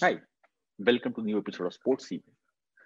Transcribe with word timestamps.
Hi, 0.00 0.18
welcome 0.78 1.12
to 1.12 1.20
the 1.20 1.26
new 1.26 1.38
episode 1.38 1.66
of 1.66 1.74
Sports 1.74 2.08
CV. 2.08 2.22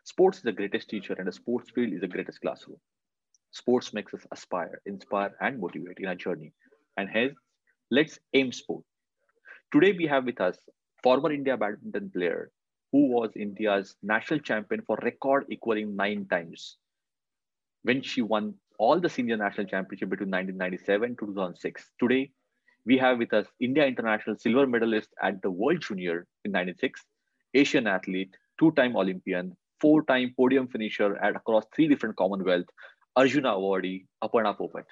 Sports 0.02 0.38
is 0.38 0.42
the 0.42 0.52
greatest 0.52 0.88
teacher, 0.90 1.14
and 1.16 1.28
the 1.28 1.32
sports 1.32 1.70
field 1.70 1.92
is 1.92 2.00
the 2.00 2.08
greatest 2.08 2.40
classroom. 2.40 2.78
Sports 3.52 3.95
makes 3.95 4.12
us 4.14 4.26
aspire, 4.32 4.80
inspire, 4.86 5.36
and 5.40 5.61
motivate 5.61 5.98
in 5.98 6.06
our 6.06 6.16
journey. 6.16 6.52
And 6.96 7.08
hence, 7.08 7.34
let's 7.90 8.18
aim 8.32 8.50
sport. 8.50 8.84
Today, 9.72 9.92
we 9.92 10.06
have 10.06 10.24
with 10.24 10.40
us 10.40 10.58
former 11.02 11.30
India 11.32 11.56
badminton 11.56 12.11
player 12.11 12.50
who 12.90 13.08
was 13.08 13.30
India's 13.36 13.96
national 14.02 14.40
champion 14.40 14.82
for 14.82 14.98
record 15.02 15.46
equaling 15.48 15.95
nine 15.95 16.26
times 16.26 16.79
when 17.85 18.03
she 18.03 18.23
won 18.23 18.55
all 18.79 18.98
the 18.98 19.09
senior 19.09 19.37
national 19.37 19.66
championship 19.66 20.09
between 20.09 20.30
1997 20.30 21.16
to 21.16 21.27
2006. 21.27 21.91
Today, 22.01 22.30
we 22.87 22.98
have 22.98 23.19
with 23.19 23.33
us 23.33 23.47
India 23.61 23.87
international 23.87 24.37
silver 24.38 24.66
medalist 24.66 25.11
at 25.23 25.41
the 25.42 25.51
World 25.51 25.80
Junior 25.80 26.27
in 26.45 26.52
96, 26.52 27.01
Asian 27.52 27.87
athlete, 27.87 28.34
two-time 28.59 28.97
Olympian, 28.97 29.56
four-time 29.80 30.34
podium 30.37 30.66
finisher 30.66 31.16
at 31.23 31.37
across 31.37 31.65
three 31.77 31.87
different 31.87 32.16
Commonwealth, 32.16 32.66
Arjuna 33.16 33.51
awardee, 33.51 34.06
Aparna 34.23 34.56
Popat. 34.59 34.84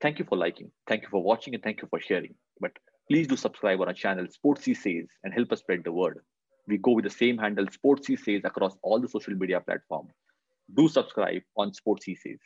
Thank 0.00 0.18
you 0.18 0.26
for 0.26 0.36
liking, 0.36 0.70
thank 0.86 1.02
you 1.02 1.08
for 1.08 1.22
watching, 1.22 1.54
and 1.54 1.62
thank 1.62 1.80
you 1.82 1.88
for 1.88 1.98
sharing. 1.98 2.34
But 2.60 2.72
please 3.10 3.26
do 3.26 3.36
subscribe 3.36 3.80
on 3.80 3.88
our 3.88 3.94
channel, 3.94 4.26
Sportsy 4.26 4.76
Says, 4.76 5.08
and 5.24 5.32
help 5.32 5.50
us 5.50 5.60
spread 5.60 5.82
the 5.82 5.92
word. 5.92 6.20
We 6.68 6.76
go 6.76 6.92
with 6.92 7.04
the 7.04 7.10
same 7.10 7.38
handle, 7.38 7.66
Sportsy 7.66 8.18
Says, 8.18 8.42
across 8.44 8.76
all 8.82 9.00
the 9.00 9.08
social 9.08 9.34
media 9.34 9.60
platforms 9.60 10.12
do 10.74 10.88
subscribe 10.88 11.42
on 11.56 11.72
Sportsy 11.72 12.16
Says. 12.16 12.38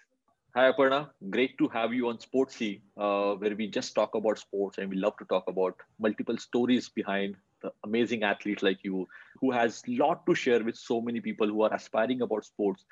Hi 0.55 0.71
Aparna, 0.71 1.09
great 1.31 1.57
to 1.59 1.69
have 1.69 1.93
you 1.93 2.09
on 2.09 2.19
Sportsy, 2.19 2.83
uh, 2.97 3.35
where 3.35 3.57
we 3.57 3.67
just 3.67 3.95
talk 3.95 4.15
about 4.15 4.39
sports 4.39 4.79
and 4.79 4.89
we 4.91 4.97
love 4.97 5.17
to 5.17 5.25
talk 5.25 5.45
about 5.49 5.75
multiple 5.99 6.37
stories 6.37 6.89
behind 6.89 7.37
the 7.63 7.73
amazing 7.85 8.23
athletes 8.23 8.63
like 8.63 8.79
you, 8.85 9.09
who 9.41 9.51
has 9.51 9.83
lot 9.89 10.25
to 10.27 10.35
share 10.35 10.63
with 10.63 10.77
so 10.77 11.01
many 11.01 11.21
people 11.21 11.49
who 11.49 11.63
are 11.63 11.75
aspiring 11.75 12.23
about 12.23 12.45
sports. 12.45 12.85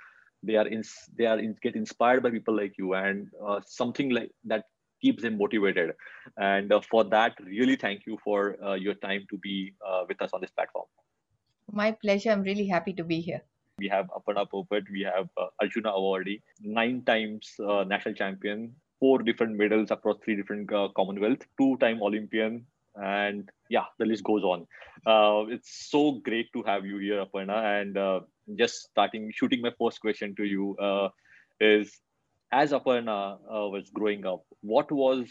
They 0.43 0.57
are 0.57 0.67
in, 0.67 0.83
they 1.17 1.27
are 1.27 1.39
in, 1.39 1.55
get 1.63 1.77
inspired 1.77 2.23
by 2.23 2.31
people 2.31 2.57
like 2.57 2.79
you, 2.79 2.95
and 2.95 3.29
uh, 3.47 3.61
something 3.67 4.11
like 4.11 4.33
that 4.45 4.65
keeps 5.03 5.23
them 5.23 5.37
motivated. 5.37 5.93
And 6.39 6.73
uh, 6.73 6.81
for 6.81 7.05
that, 7.05 7.35
really 7.45 7.77
thank 7.77 8.07
you 8.07 8.19
for 8.25 8.57
uh, 8.65 8.75
your 8.75 8.95
time 8.95 9.27
to 9.31 9.39
be 9.39 9.75
uh, 9.87 10.05
with 10.09 10.21
us 10.23 10.31
on 10.33 10.41
this 10.41 10.51
platform. 10.51 10.87
My 11.73 11.93
pleasure. 11.93 12.31
I'm 12.31 12.43
really 12.43 12.67
happy 12.67 12.93
to 12.95 13.05
be 13.05 13.21
here. 13.21 13.43
We 13.79 13.89
have 13.89 14.09
Aparna 14.09 14.47
Popat, 14.49 14.83
we 14.93 15.03
have 15.03 15.29
uh, 15.39 15.47
Arjuna 15.61 15.91
awardee, 15.91 16.43
nine 16.63 17.03
times 17.05 17.55
uh, 17.67 17.85
national 17.85 18.15
champion, 18.15 18.75
four 18.99 19.23
different 19.23 19.57
medals 19.57 19.91
across 19.91 20.19
three 20.23 20.37
different 20.37 20.71
uh, 20.73 20.89
Commonwealth, 20.95 21.39
two-time 21.59 22.03
Olympian, 22.03 22.67
and 22.97 23.49
yeah, 23.71 23.85
the 23.99 24.05
list 24.05 24.23
goes 24.25 24.43
on. 24.43 24.67
Uh, 25.07 25.47
it's 25.49 25.89
so 25.91 26.13
great 26.13 26.53
to 26.53 26.63
have 26.65 26.85
you 26.85 26.99
here, 26.99 27.25
Aparna. 27.25 27.81
And 27.81 27.97
uh, 27.97 28.21
just 28.57 28.83
starting, 28.83 29.33
shooting 29.35 29.63
my 29.63 29.73
first 29.79 30.01
question 30.03 30.35
to 30.37 30.45
you 30.45 30.77
uh, 30.77 31.09
is, 31.59 32.01
as 32.53 32.73
Aparna 32.73 33.39
was 33.49 33.89
growing 33.95 34.27
up, 34.27 34.45
what 34.61 34.93
was 34.93 35.27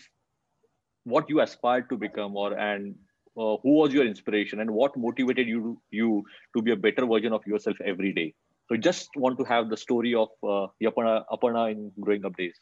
what 1.04 1.30
you 1.30 1.42
aspired 1.42 1.90
to 1.90 1.98
become, 1.98 2.36
or 2.36 2.58
and 2.58 2.96
uh, 3.40 3.58
who 3.64 3.74
was 3.82 3.94
your 3.94 4.06
inspiration 4.06 4.60
and 4.62 4.72
what 4.72 4.98
motivated 4.98 5.48
you 5.48 5.82
you 5.92 6.24
to 6.56 6.62
be 6.62 6.72
a 6.72 6.78
better 6.88 7.06
version 7.06 7.34
of 7.34 7.46
yourself 7.48 7.78
every 7.94 8.14
day? 8.14 8.34
So 8.70 8.78
just 8.78 9.10
want 9.16 9.38
to 9.40 9.46
have 9.46 9.70
the 9.70 9.78
story 9.78 10.14
of 10.16 10.30
uh, 10.44 10.68
Aparna, 10.84 11.24
Aparna 11.32 11.72
in 11.72 11.92
growing 12.02 12.26
up 12.26 12.38
days. 12.38 12.60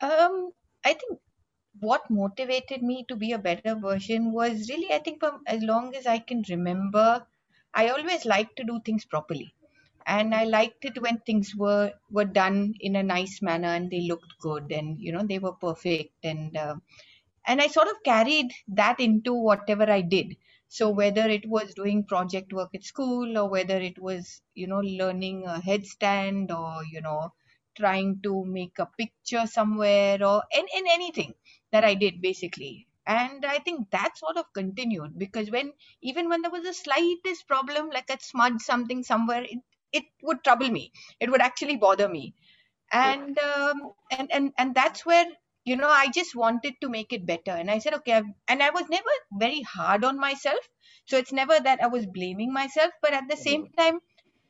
Um 0.00 0.52
i 0.84 0.92
think 0.94 1.20
what 1.80 2.10
motivated 2.10 2.82
me 2.82 3.04
to 3.08 3.16
be 3.16 3.32
a 3.32 3.38
better 3.38 3.74
version 3.74 4.32
was 4.32 4.68
really 4.70 4.92
i 4.92 4.98
think 4.98 5.20
from 5.20 5.42
as 5.46 5.62
long 5.62 5.94
as 5.94 6.06
i 6.06 6.18
can 6.18 6.42
remember 6.50 7.26
i 7.74 7.88
always 7.88 8.24
liked 8.26 8.56
to 8.56 8.64
do 8.64 8.80
things 8.84 9.04
properly. 9.04 9.54
And 10.06 10.34
i 10.34 10.44
liked 10.44 10.84
it 10.84 11.00
when 11.02 11.18
things 11.20 11.54
were 11.56 11.92
were 12.10 12.24
done 12.42 12.74
in 12.80 12.96
a 12.96 13.02
nice 13.02 13.40
manner 13.42 13.68
and 13.68 13.90
they 13.90 14.00
looked 14.10 14.38
good 14.40 14.72
and 14.72 15.00
you 15.00 15.12
know 15.12 15.24
they 15.26 15.38
were 15.38 15.52
perfect 15.68 16.14
and 16.24 16.56
uh, 16.56 16.74
and 17.46 17.60
i 17.60 17.66
sort 17.66 17.88
of 17.88 18.02
carried 18.04 18.50
that 18.68 19.00
into 19.00 19.34
whatever 19.34 19.90
i 19.90 20.00
did. 20.00 20.36
So 20.68 20.88
whether 20.90 21.28
it 21.28 21.48
was 21.48 21.74
doing 21.74 22.04
project 22.04 22.52
work 22.52 22.70
at 22.74 22.84
school 22.84 23.36
or 23.36 23.48
whether 23.50 23.76
it 23.80 23.98
was 23.98 24.40
you 24.54 24.66
know 24.68 24.78
learning 24.80 25.44
a 25.46 25.60
headstand 25.60 26.50
or 26.56 26.84
you 26.84 27.00
know 27.00 27.32
trying 27.76 28.20
to 28.22 28.44
make 28.44 28.78
a 28.78 28.86
picture 28.98 29.46
somewhere 29.46 30.22
or 30.24 30.42
in, 30.52 30.66
in 30.76 30.84
anything 30.88 31.34
that 31.72 31.84
i 31.84 31.94
did 31.94 32.20
basically. 32.22 32.86
And 33.06 33.44
i 33.44 33.58
think 33.58 33.90
that 33.90 34.16
sort 34.18 34.36
of 34.36 34.52
continued 34.54 35.18
because 35.18 35.50
when 35.50 35.72
even 36.02 36.28
when 36.28 36.42
there 36.42 36.50
was 36.52 36.62
the 36.62 36.72
slightest 36.74 37.48
problem 37.48 37.90
like 37.90 38.08
a 38.10 38.18
smudge 38.20 38.60
something 38.60 39.02
somewhere 39.02 39.42
it, 39.42 39.58
it 39.92 40.04
would 40.22 40.44
trouble 40.44 40.70
me. 40.70 40.92
It 41.18 41.30
would 41.30 41.40
actually 41.40 41.76
bother 41.76 42.08
me. 42.08 42.34
And 42.92 43.38
um, 43.40 43.92
and 44.10 44.30
and 44.32 44.52
and 44.58 44.74
that's 44.74 45.04
where 45.06 45.26
you 45.64 45.76
know 45.76 45.88
i 45.88 46.08
just 46.10 46.34
wanted 46.34 46.74
to 46.80 46.88
make 46.88 47.12
it 47.12 47.26
better. 47.26 47.50
And 47.52 47.70
i 47.70 47.78
said 47.78 47.94
okay 47.94 48.12
I've, 48.14 48.26
and 48.48 48.62
i 48.62 48.70
was 48.70 48.88
never 48.88 49.14
very 49.32 49.62
hard 49.62 50.04
on 50.04 50.18
myself. 50.18 50.60
So 51.06 51.16
it's 51.18 51.32
never 51.32 51.58
that 51.60 51.82
i 51.82 51.88
was 51.88 52.06
blaming 52.06 52.52
myself 52.52 52.92
but 53.02 53.12
at 53.12 53.28
the 53.28 53.36
same 53.36 53.66
time 53.78 54.00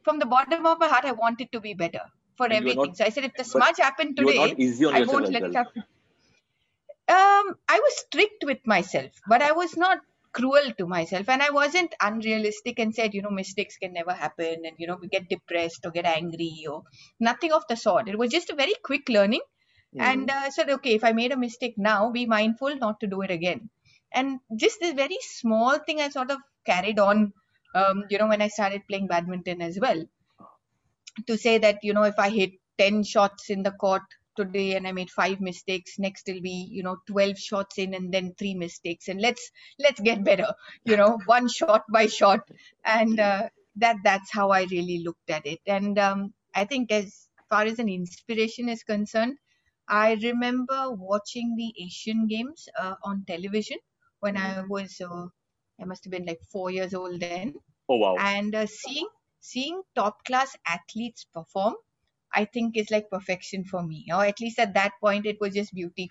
from 0.04 0.19
the 0.19 0.26
bottom 0.26 0.66
of 0.66 0.78
my 0.81 0.88
heart 0.88 1.04
i 1.04 1.12
wanted 1.12 1.53
to 1.53 1.60
be 1.60 1.75
better 1.75 2.04
for 2.37 2.48
And 2.48 2.53
everything 2.60 2.94
not- 2.94 2.97
so 2.97 3.04
i 3.04 3.10
said 3.10 3.25
if 3.25 3.34
the 3.37 3.44
smudge 3.44 3.78
happened 3.78 4.16
today 4.16 4.43
not 4.43 4.59
easy 4.59 4.84
on 4.84 4.94
i 4.97 5.03
won't 5.03 5.31
let 5.31 5.44
it 5.47 5.54
happen 5.54 5.84
um 7.15 7.47
i 7.75 7.78
was 7.84 7.97
strict 8.03 8.44
with 8.50 8.60
myself 8.72 9.19
but 9.32 9.42
i 9.48 9.53
was 9.53 9.77
not 9.77 9.98
cruel 10.32 10.66
to 10.78 10.87
myself. 10.87 11.28
And 11.28 11.42
i 11.42 11.50
wasn't 11.50 11.94
unrealistic 12.00 12.78
and 12.78 12.94
said 12.94 13.15
you 13.15 13.22
know 13.22 13.31
mistakes 13.38 13.77
can 13.82 13.92
never 13.92 14.12
happen 14.12 14.62
and 14.65 14.77
you 14.78 14.87
know 14.87 14.97
we 15.03 15.09
get 15.09 15.28
depressed 15.28 15.84
or 15.84 15.91
get 15.91 16.06
angry 16.06 16.65
or 16.71 16.84
nothing 17.19 17.53
of 17.53 17.65
the 17.69 17.77
sort. 17.77 18.09
It 18.09 18.16
was 18.19 18.31
just 18.31 18.48
a 18.50 18.54
very 18.54 18.75
quick 18.84 19.09
learning 19.09 19.41
and 19.99 20.28
Mhm. 20.28 20.31
uh, 20.31 20.34
I 20.34 20.49
said 20.51 20.71
okay 20.71 20.95
if 20.95 21.05
i 21.05 21.12
made 21.12 21.33
a 21.33 21.37
mistake 21.37 21.75
now 21.77 22.11
be 22.11 22.27
mindful 22.27 22.77
not 22.77 23.01
to 23.01 23.06
do 23.06 23.23
it 23.23 23.31
again. 23.31 23.71
And 24.12 24.41
just 24.56 24.81
this 24.81 24.95
very 24.95 25.19
small 25.23 25.78
thing 25.78 26.01
i 26.01 26.09
sort 26.09 26.31
of 26.31 26.39
carried 26.67 26.99
on 26.99 27.33
um, 27.75 28.05
you 28.11 28.19
know 28.19 28.28
when 28.28 28.43
i 28.43 28.49
started 28.49 28.83
playing 28.89 29.06
badminton 29.09 29.61
as 29.62 29.78
well. 29.81 30.05
To 31.27 31.37
say 31.39 31.59
that 31.59 31.78
you 31.83 31.93
know 31.95 32.03
if 32.05 32.19
i 32.19 32.28
hit 32.31 32.53
10 32.78 33.03
shots 33.05 33.49
in 33.51 33.62
the 33.62 33.71
court 33.73 34.03
today 34.37 34.75
and 34.77 34.87
i 34.87 34.93
made 34.93 35.11
five 35.11 35.41
mistakes 35.41 35.99
next 35.99 36.28
it'll 36.28 36.43
be 36.43 36.69
you 36.71 36.83
know 36.83 36.97
12 37.07 37.39
shots 37.39 37.78
in 37.78 37.95
and 37.95 38.12
then 38.12 38.34
three 38.39 38.55
mistakes. 38.55 39.09
And 39.09 39.21
let's 39.21 39.51
let's 39.78 40.01
get 40.01 40.25
better 40.25 40.53
you 40.84 40.97
know 40.97 41.19
one 41.27 41.49
shot 41.49 41.84
by 41.93 42.07
shot. 42.07 42.41
And 42.84 43.19
uh, 43.19 43.49
that 43.77 43.97
that's 44.05 44.31
how 44.33 44.51
i 44.51 44.62
really 44.65 45.03
looked 45.05 45.31
at 45.31 45.47
it. 45.47 45.61
And 45.67 45.99
um, 45.99 46.34
i 46.55 46.65
think 46.65 46.91
as 46.93 47.28
far 47.49 47.62
as 47.65 47.78
an 47.78 47.89
inspiration 47.89 48.69
is 48.69 48.83
concerned 48.83 49.37
i 49.91 50.15
remember 50.23 50.81
watching 50.93 51.55
the 51.56 51.69
asian 51.84 52.27
games 52.27 52.69
uh, 52.83 52.95
on 53.05 53.25
television 53.27 53.78
when 54.21 54.37
i 54.37 54.62
was 54.75 55.01
uh, 55.01 55.27
i 55.81 55.84
must 55.84 56.05
have 56.05 56.12
been 56.12 56.27
like 56.27 56.41
4 56.53 56.71
years 56.71 56.95
old 56.95 57.21
then. 57.21 57.55
Oh 57.89 57.97
wow. 57.97 58.17
And 58.19 58.55
uh, 58.55 58.67
seeing 58.67 59.09
seeing 59.41 59.83
top 59.97 60.25
class 60.25 60.56
athletes 60.75 61.27
perform 61.34 61.75
i 62.41 62.45
think 62.45 62.77
is 62.77 62.91
like 62.91 63.11
perfection 63.11 63.65
for 63.65 63.83
me. 63.83 64.06
Or 64.12 64.25
at 64.25 64.41
least 64.41 64.59
at 64.61 64.75
that 64.75 64.93
point 65.01 65.27
it 65.27 65.39
was 65.41 65.55
just 65.55 65.75
beauty 65.75 66.11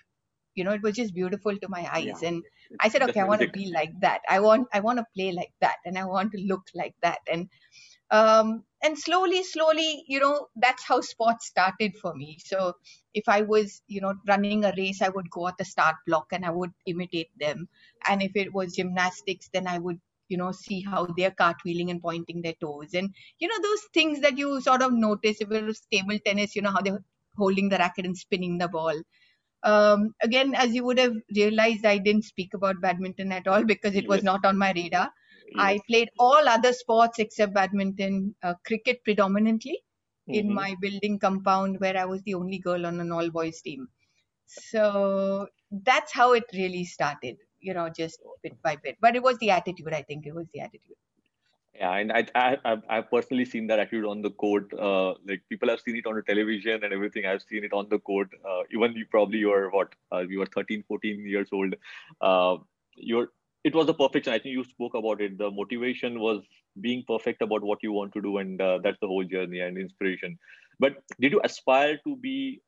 you 0.54 0.64
know 0.64 0.72
it 0.72 0.82
was 0.82 0.96
just 0.96 1.14
beautiful 1.14 1.56
to 1.56 1.68
my 1.68 1.88
eyes. 1.92 2.22
Yeah. 2.22 2.28
and 2.28 2.42
i 2.80 2.88
said 2.88 3.02
okay 3.08 3.20
i 3.20 3.24
want 3.24 3.40
to 3.42 3.48
be 3.48 3.70
like 3.72 3.92
that. 4.00 4.20
I 4.28 4.40
want 4.40 4.68
i 4.74 4.80
want 4.80 4.98
to 4.98 5.06
play 5.16 5.32
like 5.32 5.52
that 5.60 5.76
and 5.86 5.98
i 5.98 6.04
want 6.04 6.32
to 6.32 6.40
look 6.52 6.64
like 6.74 6.94
that. 7.02 7.20
And 7.32 7.48
um 8.10 8.64
and 8.82 8.98
slowly 8.98 9.42
slowly 9.44 10.04
you 10.08 10.18
know 10.20 10.48
that's 10.56 10.84
how 10.84 11.00
sports 11.00 11.46
started 11.46 11.96
for 11.96 12.14
me. 12.14 12.38
So 12.44 12.74
if 13.14 13.28
i 13.28 13.42
was 13.42 13.82
you 13.88 14.00
know 14.00 14.14
running 14.28 14.64
a 14.64 14.72
race 14.76 15.02
i 15.02 15.08
would 15.08 15.30
go 15.30 15.48
at 15.48 15.58
the 15.58 15.64
start 15.64 15.96
block 16.06 16.26
and 16.32 16.44
i 16.44 16.50
would 16.50 16.72
imitate 16.86 17.30
them. 17.38 17.68
And 18.08 18.22
if 18.22 18.32
it 18.34 18.52
was 18.52 18.74
gymnastics 18.76 19.48
then 19.52 19.66
i 19.66 19.78
would 19.78 20.00
you 20.28 20.36
know 20.38 20.52
see 20.52 20.80
how 20.82 21.06
they're 21.16 21.30
cartwheeling 21.42 21.90
and 21.90 22.02
pointing 22.02 22.42
their 22.42 22.54
toes. 22.60 22.94
And 22.94 23.14
you 23.38 23.48
know 23.48 23.60
those 23.62 23.82
things 23.94 24.20
that 24.20 24.38
you 24.38 24.60
sort 24.60 24.82
of 24.82 24.92
notice 24.92 25.40
if 25.40 25.50
it 25.50 25.64
was 25.64 25.80
table 25.92 26.18
tennis 26.24 26.56
you 26.56 26.62
know 26.62 26.70
how 26.70 26.80
they're 26.80 27.04
holding 27.36 27.68
the 27.68 27.78
racket 27.78 28.06
and 28.06 28.16
spinning 28.16 28.58
the 28.58 28.68
ball. 28.68 28.94
Um, 29.62 30.14
again 30.22 30.54
as 30.54 30.74
you 30.74 30.84
would 30.84 30.98
have 30.98 31.14
realized 31.36 31.84
i 31.84 31.98
didn't 31.98 32.24
speak 32.24 32.54
about 32.54 32.80
badminton 32.80 33.30
at 33.30 33.46
all 33.46 33.62
because 33.62 33.94
it 33.94 34.08
was 34.08 34.22
not 34.22 34.46
on 34.46 34.56
my 34.56 34.72
radar 34.72 35.10
I 35.56 35.80
played 35.88 36.10
all 36.18 36.48
other 36.48 36.72
sports 36.72 37.18
except 37.18 37.54
badminton, 37.54 38.34
uh, 38.42 38.54
cricket 38.66 39.02
predominantly 39.04 39.78
in 40.30 40.50
Mhm. 40.50 40.54
my 40.54 40.74
building 40.80 41.18
compound 41.18 41.80
where 41.80 41.96
I 41.96 42.04
was 42.04 42.22
the 42.22 42.34
only 42.34 42.58
girl 42.58 42.86
on 42.86 43.00
an 43.00 43.12
all 43.12 43.30
boys 43.30 43.60
team. 43.62 43.88
So 44.46 45.48
that's 45.70 46.12
how 46.12 46.32
it 46.32 46.44
really 46.54 46.84
started, 46.84 47.38
you 47.60 47.74
know, 47.74 47.88
just 47.90 48.20
bit 48.42 48.60
by 48.62 48.76
bit. 48.76 48.96
But 49.00 49.16
it 49.16 49.22
was 49.22 49.38
the 49.38 49.50
attitude, 49.50 49.92
I 49.94 50.02
think. 50.02 50.26
It 50.26 50.34
was 50.34 50.48
the 50.52 50.60
attitude. 50.60 50.96
Yeah, 51.74 51.92
and 51.94 52.12
I, 52.12 52.26
I 52.34 52.56
I've, 52.64 52.82
I've 52.88 53.10
personally 53.10 53.44
seen 53.44 53.68
that 53.68 53.78
attitude 53.78 54.04
on 54.04 54.22
the 54.22 54.30
court. 54.30 54.72
Uh, 54.74 55.10
like 55.26 55.42
people 55.48 55.68
have 55.68 55.80
seen 55.80 55.96
it 55.96 56.06
on 56.06 56.16
the 56.16 56.22
television 56.22 56.82
and 56.82 56.92
everything. 56.92 57.26
I've 57.26 57.42
seen 57.42 57.64
it 57.64 57.72
on 57.72 57.88
the 57.88 57.98
court. 58.00 58.30
Uh, 58.44 58.62
even 58.72 58.92
you 58.94 59.06
probably 59.06 59.38
you 59.38 59.48
were 59.50 59.70
what 59.70 59.94
uh, 60.12 60.18
you 60.28 60.40
were 60.40 60.46
13, 60.46 60.82
14 60.88 61.24
years 61.26 61.48
old. 61.52 61.74
Uh, 62.20 62.56
you're 62.96 63.28
it 63.64 63.74
was 63.74 63.88
a 63.88 63.94
perfection. 63.94 64.32
I 64.32 64.38
think 64.38 64.54
you 64.54 64.64
spoke 64.64 64.94
about 64.94 65.20
it. 65.20 65.38
The 65.38 65.50
motivation 65.50 66.20
was 66.20 66.42
being 66.80 67.04
perfect 67.06 67.42
about 67.42 67.62
what 67.62 67.78
you 67.82 67.92
want 67.92 68.12
to 68.14 68.22
do, 68.22 68.38
and 68.38 68.60
uh, 68.60 68.78
that's 68.82 68.98
the 69.00 69.06
whole 69.06 69.24
journey 69.24 69.60
and 69.60 69.78
inspiration. 69.78 70.38
But 70.78 71.02
did 71.20 71.32
you 71.32 71.40
aspire 71.44 71.98
to 72.06 72.16
be 72.16 72.60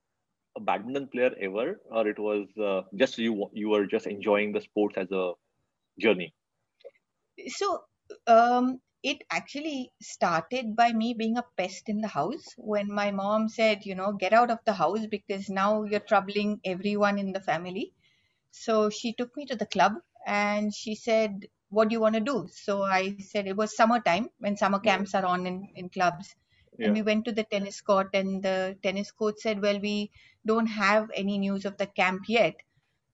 a 0.56 0.60
badminton 0.60 1.08
player 1.08 1.32
ever, 1.40 1.80
or 1.90 2.06
it 2.08 2.18
was 2.18 2.46
uh, 2.58 2.82
just 2.96 3.18
you 3.18 3.48
you 3.52 3.70
were 3.70 3.86
just 3.86 4.06
enjoying 4.06 4.52
the 4.52 4.60
sports 4.60 4.96
as 4.98 5.10
a 5.12 5.32
journey? 5.98 6.34
So 7.48 7.84
um, 8.26 8.80
it 9.02 9.24
actually 9.30 9.92
started 10.00 10.76
by 10.76 10.92
me 10.92 11.14
being 11.14 11.38
a 11.38 11.44
pest 11.56 11.88
in 11.88 12.00
the 12.00 12.08
house 12.08 12.44
when 12.56 12.92
my 12.92 13.10
mom 13.10 13.48
said, 13.48 13.84
you 13.86 13.94
know, 13.94 14.12
get 14.12 14.32
out 14.32 14.50
of 14.50 14.58
the 14.66 14.72
house 14.74 15.06
because 15.06 15.48
now 15.48 15.84
you're 15.84 16.00
troubling 16.00 16.60
everyone 16.64 17.18
in 17.18 17.32
the 17.32 17.40
family. 17.40 17.92
So 18.50 18.90
she 18.90 19.14
took 19.14 19.36
me 19.36 19.46
to 19.46 19.56
the 19.56 19.66
club 19.66 19.94
and 20.26 20.74
she 20.74 20.94
said, 20.94 21.46
What 21.70 21.88
do 21.88 21.94
you 21.94 22.00
want 22.00 22.14
to 22.14 22.20
do? 22.20 22.48
So 22.52 22.82
I 22.82 23.16
said 23.18 23.46
it 23.46 23.56
was 23.56 23.76
summertime 23.76 24.30
when 24.38 24.56
summer 24.56 24.78
camps 24.78 25.14
are 25.14 25.24
on 25.24 25.46
in, 25.46 25.68
in 25.74 25.88
clubs. 25.88 26.34
Yeah. 26.78 26.86
And 26.86 26.94
we 26.94 27.02
went 27.02 27.24
to 27.26 27.32
the 27.32 27.44
tennis 27.44 27.80
court, 27.80 28.10
and 28.14 28.42
the 28.42 28.76
tennis 28.82 29.10
coach 29.12 29.36
said, 29.38 29.62
Well, 29.62 29.78
we 29.80 30.10
don't 30.46 30.66
have 30.66 31.10
any 31.14 31.38
news 31.38 31.64
of 31.64 31.76
the 31.76 31.86
camp 31.86 32.22
yet. 32.28 32.56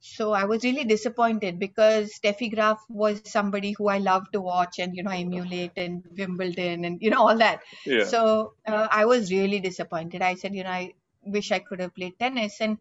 So 0.01 0.33
I 0.33 0.45
was 0.45 0.63
really 0.63 0.85
disappointed 0.85 1.59
because 1.59 2.13
Steffi 2.15 2.55
Graf 2.55 2.81
was 2.89 3.21
somebody 3.25 3.73
who 3.73 3.89
I 3.89 3.99
love 3.99 4.31
to 4.33 4.41
watch 4.41 4.79
and, 4.79 4.95
you 4.95 5.03
know, 5.03 5.11
emulate 5.11 5.73
and 5.77 6.05
Wimbledon 6.17 6.85
and, 6.85 7.03
you 7.03 7.11
know, 7.11 7.27
all 7.27 7.37
that. 7.39 7.63
Yeah. 7.85 8.05
So 8.05 8.55
uh, 8.67 8.87
I 8.91 9.07
was 9.07 9.33
really 9.33 9.59
disappointed. 9.59 10.23
I 10.23 10.35
said, 10.37 10.55
you 10.55 10.63
know, 10.63 10.71
I 10.71 10.95
wish 11.25 11.51
I 11.51 11.59
could 11.59 11.81
have 11.81 11.95
played 11.97 12.19
tennis. 12.19 12.61
And 12.61 12.79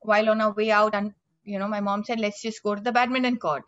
while 0.00 0.30
on 0.30 0.40
our 0.40 0.52
way 0.52 0.70
out, 0.70 0.94
and 0.94 1.12
you 1.44 1.58
know, 1.58 1.68
my 1.68 1.80
mom 1.80 2.04
said, 2.04 2.20
let's 2.20 2.42
just 2.42 2.62
go 2.62 2.74
to 2.74 2.80
the 2.80 2.92
badminton 2.92 3.38
court. 3.38 3.64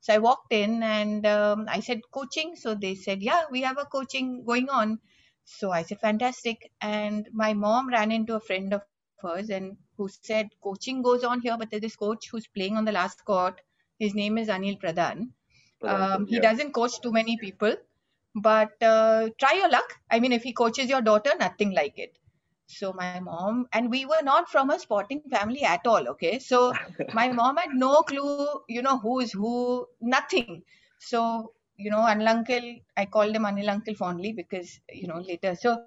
So 0.00 0.14
I 0.14 0.18
walked 0.18 0.52
in 0.52 0.82
and 0.82 1.26
um, 1.26 1.66
I 1.68 1.80
said, 1.80 2.00
coaching. 2.10 2.56
So 2.56 2.74
they 2.74 2.94
said, 2.94 3.22
yeah, 3.22 3.44
we 3.50 3.62
have 3.62 3.78
a 3.78 3.84
coaching 3.84 4.44
going 4.44 4.68
on. 4.68 4.98
So 5.44 5.70
I 5.70 5.82
said, 5.82 6.00
fantastic. 6.00 6.70
And 6.80 7.28
my 7.32 7.52
mom 7.54 7.88
ran 7.88 8.10
into 8.10 8.34
a 8.34 8.40
friend 8.40 8.74
of 8.74 8.82
hers 9.20 9.50
and 9.50 9.76
who 9.96 10.08
said, 10.08 10.50
coaching 10.62 11.02
goes 11.02 11.24
on 11.24 11.40
here, 11.40 11.56
but 11.58 11.70
there's 11.70 11.82
this 11.82 11.96
coach 11.96 12.28
who's 12.30 12.46
playing 12.46 12.76
on 12.76 12.84
the 12.84 12.92
last 12.92 13.24
court. 13.24 13.60
His 13.98 14.14
name 14.14 14.38
is 14.38 14.48
Anil 14.48 14.80
Pradhan. 14.80 15.28
Um, 15.82 16.26
he 16.26 16.36
yeah. 16.36 16.40
doesn't 16.40 16.72
coach 16.72 17.00
too 17.00 17.12
many 17.12 17.36
people, 17.36 17.76
but 18.34 18.80
uh, 18.82 19.28
try 19.38 19.54
your 19.54 19.68
luck. 19.68 19.98
I 20.10 20.20
mean, 20.20 20.32
if 20.32 20.42
he 20.42 20.52
coaches 20.52 20.88
your 20.88 21.02
daughter, 21.02 21.32
nothing 21.38 21.72
like 21.72 21.98
it. 21.98 22.18
So 22.78 22.92
my 22.92 23.20
mom 23.20 23.66
and 23.72 23.90
we 23.90 24.04
were 24.06 24.22
not 24.22 24.50
from 24.50 24.70
a 24.70 24.78
sporting 24.78 25.22
family 25.30 25.64
at 25.64 25.86
all. 25.86 26.08
Okay, 26.08 26.38
so 26.38 26.72
my 27.14 27.28
mom 27.28 27.56
had 27.56 27.74
no 27.74 28.02
clue, 28.02 28.60
you 28.68 28.82
know, 28.82 28.98
who 28.98 29.20
is 29.20 29.32
who, 29.32 29.86
nothing. 30.00 30.62
So 30.98 31.52
you 31.76 31.90
know, 31.90 31.98
Anil 31.98 32.28
uncle, 32.28 32.76
I 32.96 33.06
called 33.06 33.34
him 33.34 33.42
Anil 33.42 33.68
uncle 33.68 33.94
fondly 33.94 34.32
because 34.32 34.80
you 34.92 35.08
know 35.08 35.20
later. 35.20 35.54
So 35.54 35.84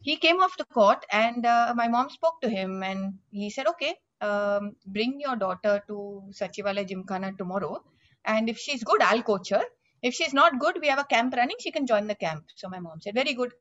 he 0.00 0.16
came 0.16 0.40
off 0.40 0.56
the 0.56 0.64
court 0.64 1.04
and 1.10 1.44
uh, 1.46 1.72
my 1.76 1.88
mom 1.88 2.10
spoke 2.10 2.40
to 2.42 2.48
him 2.48 2.82
and 2.82 3.14
he 3.30 3.50
said, 3.50 3.66
okay, 3.66 3.94
um, 4.20 4.76
bring 4.86 5.20
your 5.20 5.36
daughter 5.36 5.82
to 5.88 6.22
Sachivalaya 6.30 6.88
Gymkhana 6.88 7.32
tomorrow, 7.36 7.82
and 8.24 8.48
if 8.48 8.58
she's 8.58 8.82
good, 8.84 9.02
I'll 9.02 9.22
coach 9.22 9.50
her. 9.50 9.62
If 10.02 10.14
she's 10.14 10.32
not 10.32 10.58
good, 10.60 10.78
we 10.80 10.88
have 10.88 10.98
a 10.98 11.04
camp 11.04 11.34
running. 11.34 11.56
She 11.58 11.70
can 11.70 11.86
join 11.86 12.06
the 12.06 12.14
camp. 12.14 12.44
So 12.54 12.68
my 12.68 12.78
mom 12.78 13.00
said, 13.00 13.14
very 13.14 13.34
good. 13.34 13.52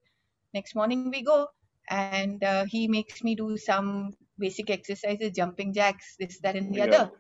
Next 0.54 0.76
morning 0.76 1.10
we 1.12 1.22
go 1.22 1.48
and 1.90 2.44
uh, 2.44 2.66
he 2.66 2.88
makes 2.88 3.24
me 3.24 3.36
do 3.36 3.58
some 3.58 4.14
basic 4.38 4.70
exercises 4.70 5.32
jumping 5.36 5.74
jacks 5.74 6.16
this 6.20 6.40
that 6.40 6.56
and 6.56 6.74
the 6.74 6.82
Yeah. 6.82 6.84
other. 6.84 7.12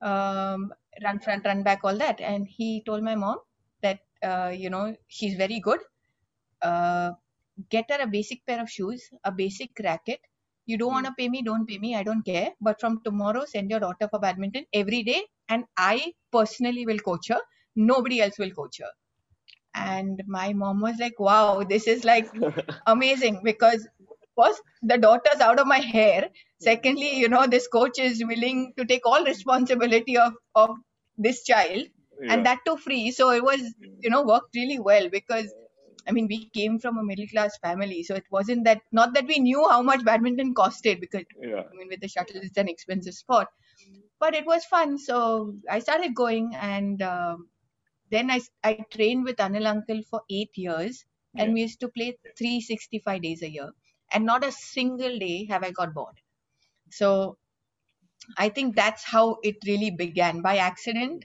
Um, 0.00 0.72
run 1.02 1.18
front 1.20 1.44
run 1.44 1.62
back 1.62 1.80
all 1.84 1.96
that. 1.98 2.20
And 2.20 2.46
he 2.48 2.82
told 2.86 3.02
my 3.02 3.14
mom 3.14 3.38
that 3.82 4.00
uh, 4.22 4.52
you 4.54 4.70
know 4.70 4.96
she's 5.08 5.34
very 5.36 5.60
good. 5.60 5.80
Uh, 6.62 7.12
get 7.70 7.90
her 7.90 7.98
a 8.02 8.06
basic 8.06 8.44
pair 8.46 8.60
of 8.60 8.70
shoes 8.70 9.10
a 9.24 9.32
basic 9.32 9.70
racket. 9.82 10.20
You 10.66 10.78
don't 10.78 10.92
Hmm. 10.92 11.04
want 11.04 11.06
to 11.06 11.12
pay 11.18 11.28
me 11.28 11.42
don't 11.42 11.66
pay 11.66 11.78
me 11.78 11.94
i 11.96 12.02
don't 12.02 12.24
care. 12.24 12.50
But 12.60 12.80
from 12.80 13.00
tomorrow 13.04 13.44
send 13.46 13.70
your 13.70 13.80
daughter 13.80 14.08
for 14.10 14.20
badminton 14.20 14.66
every 14.72 15.02
day 15.02 15.22
and 15.48 15.64
i 15.76 16.12
personally 16.32 16.86
will 16.86 16.98
coach 16.98 17.28
her. 17.28 17.40
Nobody 17.76 18.20
else 18.20 18.38
will 18.38 18.50
coach 18.50 18.78
her 18.80 18.90
and 19.76 20.22
my 20.26 20.52
mom 20.52 20.80
was 20.80 20.98
like 20.98 21.18
wow 21.20 21.62
this 21.74 21.86
is 21.86 22.04
like 22.04 22.28
amazing 22.86 23.40
because 23.44 23.86
first 24.40 24.62
the 24.82 24.98
daughter's 24.98 25.40
out 25.40 25.58
of 25.60 25.66
my 25.66 25.78
hair 25.78 26.28
secondly 26.60 27.16
you 27.18 27.28
know 27.28 27.46
this 27.46 27.68
coach 27.68 27.98
is 27.98 28.24
willing 28.32 28.72
to 28.78 28.84
take 28.84 29.06
all 29.06 29.24
responsibility 29.24 30.16
of 30.26 30.34
of 30.64 30.76
this 31.28 31.44
child 31.52 31.86
Yeah. 32.24 32.32
and 32.34 32.46
that 32.46 32.60
too 32.66 32.74
free 32.82 33.10
so 33.16 33.24
it 33.38 33.42
was 33.46 33.62
you 34.04 34.10
know 34.12 34.20
worked 34.28 34.54
really 34.58 34.78
well 34.88 35.08
because 35.14 35.48
i 36.08 36.12
mean 36.16 36.28
we 36.32 36.38
came 36.58 36.78
from 36.84 37.00
a 37.00 37.04
middle 37.08 37.28
class 37.32 37.58
family 37.66 37.98
so 38.08 38.14
it 38.20 38.28
wasn't 38.36 38.64
that 38.68 38.80
not 39.00 39.12
that 39.16 39.26
we 39.32 39.38
knew 39.48 39.64
how 39.72 39.80
much 39.90 40.04
badminton 40.08 40.54
costed 40.60 41.00
because 41.00 41.26
yeah. 41.40 41.62
I 41.70 41.76
mean, 41.78 41.88
with 41.94 42.00
the 42.00 42.08
shuttle, 42.08 42.40
it's 42.48 42.56
an 42.64 42.68
expensive 42.68 43.14
sport. 43.14 43.48
But 44.18 44.34
it 44.34 44.46
was 44.46 44.64
fun. 44.64 44.98
So 44.98 45.54
I 45.70 45.78
started 45.80 46.14
going, 46.14 46.54
and 46.54 47.02
um, 47.02 47.48
then 48.10 48.30
I, 48.30 48.40
I 48.64 48.74
trained 48.90 49.24
with 49.24 49.36
Anil 49.36 49.66
Uncle 49.66 50.02
for 50.02 50.22
eight 50.30 50.56
years, 50.56 51.04
and 51.36 51.44
Yeah. 51.44 51.54
we 51.54 51.62
used 51.62 51.80
to 51.80 51.88
play 51.88 52.16
365 52.38 53.22
days 53.22 53.42
a 53.42 53.50
year. 53.50 53.72
And 54.12 54.24
not 54.24 54.44
a 54.44 54.52
single 54.52 55.18
day 55.18 55.46
have 55.46 55.64
I 55.64 55.70
got 55.72 55.94
bored. 55.94 56.20
So 56.90 57.38
I 58.38 58.48
think 58.48 58.76
that's 58.76 59.04
how 59.04 59.38
it 59.42 59.56
really 59.66 59.90
began 59.90 60.40
by 60.40 60.56
accident. 60.58 61.24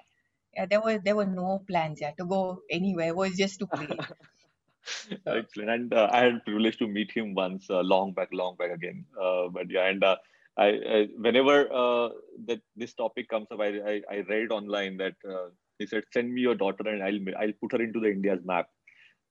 Yeah, 0.54 0.66
there 0.66 0.81
were 0.81 1.00
there 1.00 1.16
were 1.16 1.25
no 1.25 1.60
plans 1.68 2.01
yeah, 2.01 2.12
to 2.19 2.25
go 2.25 2.63
anywhere. 2.69 3.10
It 3.10 3.16
was 3.16 3.38
just 3.38 3.60
to 3.60 3.68
play. 3.68 4.04
Excellent. 5.27 5.69
And 5.69 5.94
uh, 5.94 6.10
I 6.12 6.19
had 6.24 6.36
the 6.36 6.39
privilege 6.42 6.77
to 6.77 6.88
meet 6.88 7.12
him 7.12 7.34
once, 7.34 7.69
uh, 7.69 7.81
long 7.81 8.13
back, 8.13 8.30
long 8.31 8.56
back 8.56 8.72
again. 8.72 9.06
Uh, 9.19 9.48
but 9.50 9.69
yeah, 9.69 9.88
and 9.88 10.04
uh, 10.04 10.18
I, 10.57 10.68
I 10.68 11.07
whenever 11.18 11.72
uh, 11.72 12.10
that 12.45 12.62
this 12.75 12.94
topic 12.94 13.30
comes 13.30 13.48
up, 13.51 13.60
I 13.60 13.68
I, 13.94 14.01
I 14.10 14.18
read 14.30 14.51
online 14.51 14.98
that 14.98 15.16
uh, 15.27 15.50
he 15.81 15.88
said, 15.88 16.04
"Send 16.13 16.33
me 16.33 16.42
your 16.42 16.56
daughter, 16.56 16.88
and 16.94 17.04
I'll 17.04 17.44
I'll 17.44 17.54
put 17.63 17.74
her 17.78 17.81
into 17.88 18.00
the 18.00 18.12
India's 18.18 18.44
map, 18.54 18.69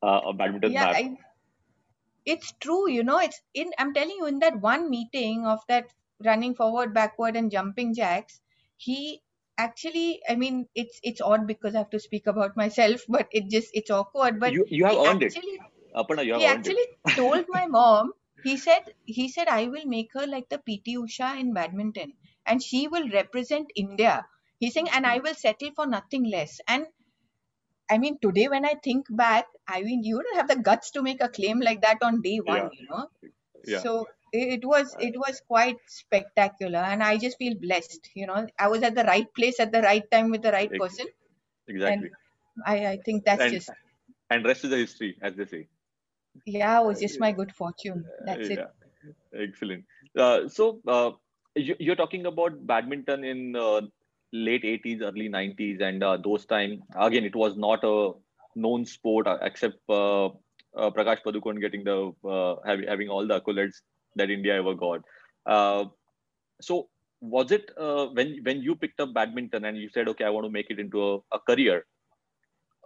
uh, 0.02 0.20
a 0.26 0.34
badminton 0.34 0.72
yeah 0.72 0.84
map." 0.84 0.96
I, 0.96 1.16
it's 2.24 2.52
true 2.60 2.88
you 2.90 3.02
know 3.04 3.18
it's 3.18 3.40
in 3.54 3.70
i'm 3.78 3.92
telling 3.94 4.16
you 4.18 4.26
in 4.26 4.38
that 4.38 4.60
one 4.60 4.88
meeting 4.90 5.46
of 5.46 5.60
that 5.68 5.92
running 6.24 6.54
forward 6.54 6.94
backward 6.94 7.36
and 7.36 7.50
jumping 7.50 7.94
jacks 7.94 8.40
he 8.76 9.22
actually 9.58 10.20
i 10.28 10.34
mean 10.34 10.66
it's 10.74 11.00
it's 11.02 11.20
odd 11.20 11.46
because 11.46 11.74
i 11.74 11.78
have 11.78 11.90
to 11.90 12.00
speak 12.00 12.26
about 12.26 12.56
myself 12.56 13.02
but 13.08 13.28
it 13.32 13.48
just 13.50 13.68
it's 13.74 13.90
awkward 13.90 14.38
but 14.40 14.54
you 14.54 14.64
you 14.68 14.84
have 14.84 14.96
earned 15.06 15.22
it, 15.22 15.34
actually 15.34 15.58
Aparna. 15.94 16.24
You 16.24 16.34
have 16.34 16.42
he 16.42 16.44
earned 16.44 16.66
it. 16.66 16.76
actually 16.76 16.86
told 17.16 17.46
my 17.48 17.66
mom 17.66 18.12
he 18.42 18.56
said 18.56 18.94
he 19.04 19.28
said 19.28 19.48
i 19.48 19.66
will 19.66 19.86
make 19.86 20.12
her 20.14 20.26
like 20.26 20.48
the 20.48 20.58
pt 20.58 20.96
usha 20.96 21.38
in 21.38 21.52
badminton 21.52 22.12
and 22.46 22.62
she 22.62 22.88
will 22.88 23.08
represent 23.10 23.70
india 23.76 24.26
he's 24.60 24.74
saying 24.74 24.90
and 24.92 25.06
i 25.06 25.18
will 25.18 25.34
settle 25.34 25.72
for 25.76 25.86
nothing 25.86 26.24
less 26.36 26.60
and 26.68 26.86
i 27.94 27.98
mean 28.02 28.14
today 28.24 28.46
when 28.52 28.64
i 28.70 28.74
think 28.86 29.06
back 29.22 29.46
i 29.76 29.82
mean 29.86 30.02
you 30.08 30.22
don't 30.22 30.36
have 30.40 30.48
the 30.52 30.56
guts 30.68 30.90
to 30.96 31.02
make 31.08 31.22
a 31.26 31.28
claim 31.38 31.60
like 31.68 31.80
that 31.86 31.98
on 32.08 32.20
day 32.26 32.38
one 32.52 32.64
Yeah. 32.64 32.68
you 32.78 32.86
know 32.90 33.04
Yeah. 33.72 33.80
so 33.84 33.92
it 34.38 34.46
it 34.56 34.64
was 34.72 34.94
it 35.08 35.16
was 35.24 35.40
quite 35.54 35.80
spectacular 36.00 36.82
and 36.92 37.02
i 37.10 37.12
just 37.24 37.38
feel 37.44 37.56
blessed 37.66 38.10
you 38.22 38.26
know 38.30 38.40
i 38.66 38.68
was 38.74 38.82
at 38.90 38.94
the 39.00 39.06
right 39.12 39.30
place 39.40 39.60
at 39.66 39.72
the 39.76 39.82
right 39.90 40.10
time 40.16 40.30
with 40.36 40.42
the 40.48 40.54
right 40.58 40.74
person 40.84 41.06
Exactly. 41.74 42.10
i 42.74 42.76
i 42.94 42.96
think 43.08 43.24
that's 43.24 43.42
And 43.46 43.52
just 43.56 43.70
and 44.30 44.44
rest 44.46 44.64
is 44.64 44.70
the 44.70 44.76
history, 44.86 45.16
as 45.22 45.34
they 45.36 45.46
say. 45.46 45.68
yeah 46.46 46.80
it 46.80 46.86
was 46.86 47.00
just 47.00 47.20
my 47.20 47.32
good 47.32 47.52
fortune 47.52 48.04
that's 48.26 48.48
it 48.50 48.58
yeah. 48.58 48.68
Excellent. 49.34 49.84
Uh, 50.16 50.48
so 50.48 50.80
uh, 50.86 51.12
you, 51.54 51.74
you're 51.78 51.96
talking 51.96 52.26
about 52.26 52.66
badminton 52.66 53.24
in 53.24 53.56
uh, 53.56 53.80
late 54.32 54.62
80s, 54.62 55.02
early 55.02 55.28
90s, 55.28 55.80
and 55.80 56.02
uh, 56.02 56.16
those 56.16 56.46
time 56.46 56.82
again 56.96 57.24
it 57.24 57.34
was 57.34 57.56
not 57.56 57.80
a 57.84 58.12
known 58.54 58.84
sport 58.84 59.26
uh, 59.26 59.38
except 59.42 59.78
uh, 59.88 60.26
uh, 60.26 60.90
Prakash 60.90 61.22
Padukone 61.24 61.60
getting 61.60 61.84
the 61.84 62.12
uh, 62.28 62.56
having 62.64 62.86
having 62.86 63.08
all 63.08 63.26
the 63.26 63.40
accolades 63.40 63.82
that 64.16 64.30
India 64.30 64.56
ever 64.56 64.74
got. 64.74 65.02
Uh, 65.46 65.84
so 66.60 66.88
was 67.20 67.50
it 67.50 67.70
when 68.12 68.38
when 68.42 68.62
you 68.62 68.74
picked 68.74 69.00
up 69.00 69.12
badminton 69.12 69.64
and 69.64 69.76
you 69.76 69.88
said, 69.90 70.08
okay, 70.08 70.24
I 70.24 70.30
want 70.30 70.46
to 70.46 70.50
make 70.50 70.70
it 70.70 70.78
into 70.78 71.02
a, 71.02 71.18
a 71.32 71.38
career? 71.38 71.84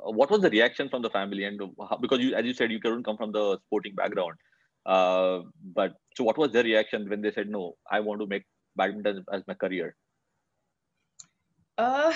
what 0.07 0.29
was 0.29 0.41
the 0.41 0.51
reaction 0.51 0.89
from 0.89 1.03
the 1.03 1.09
family 1.09 1.45
and 1.45 1.61
how, 1.89 1.97
because 1.97 2.19
you 2.19 2.35
as 2.35 2.45
you 2.45 2.53
said 2.53 2.71
you 2.71 2.81
couldn't 2.81 3.05
come 3.05 3.17
from 3.17 3.31
the 3.31 3.57
sporting 3.65 3.95
background 3.95 4.35
but 4.85 5.95
so 6.17 6.25
what 6.25 6.37
was 6.37 6.51
their 6.51 6.65
reaction 6.65 7.09
when 7.09 7.23
they 7.23 7.31
said 7.31 7.49
no 7.49 7.77
i 7.91 8.01
want 8.01 8.21
to 8.21 8.27
make 8.27 8.45
badminton 8.77 9.25
as 9.33 9.43
my 9.47 9.55
career 9.55 9.95
Uh, 11.79 12.13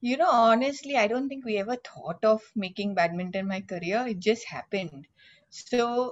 You 0.00 0.16
know, 0.16 0.30
honestly, 0.30 0.96
I 0.96 1.06
don't 1.08 1.28
think 1.28 1.44
we 1.44 1.56
ever 1.58 1.76
thought 1.76 2.24
of 2.24 2.42
making 2.56 2.94
badminton 2.94 3.46
my 3.48 3.60
career. 3.62 4.06
It 4.08 4.18
just 4.20 4.46
happened. 4.48 5.06
So 5.50 6.08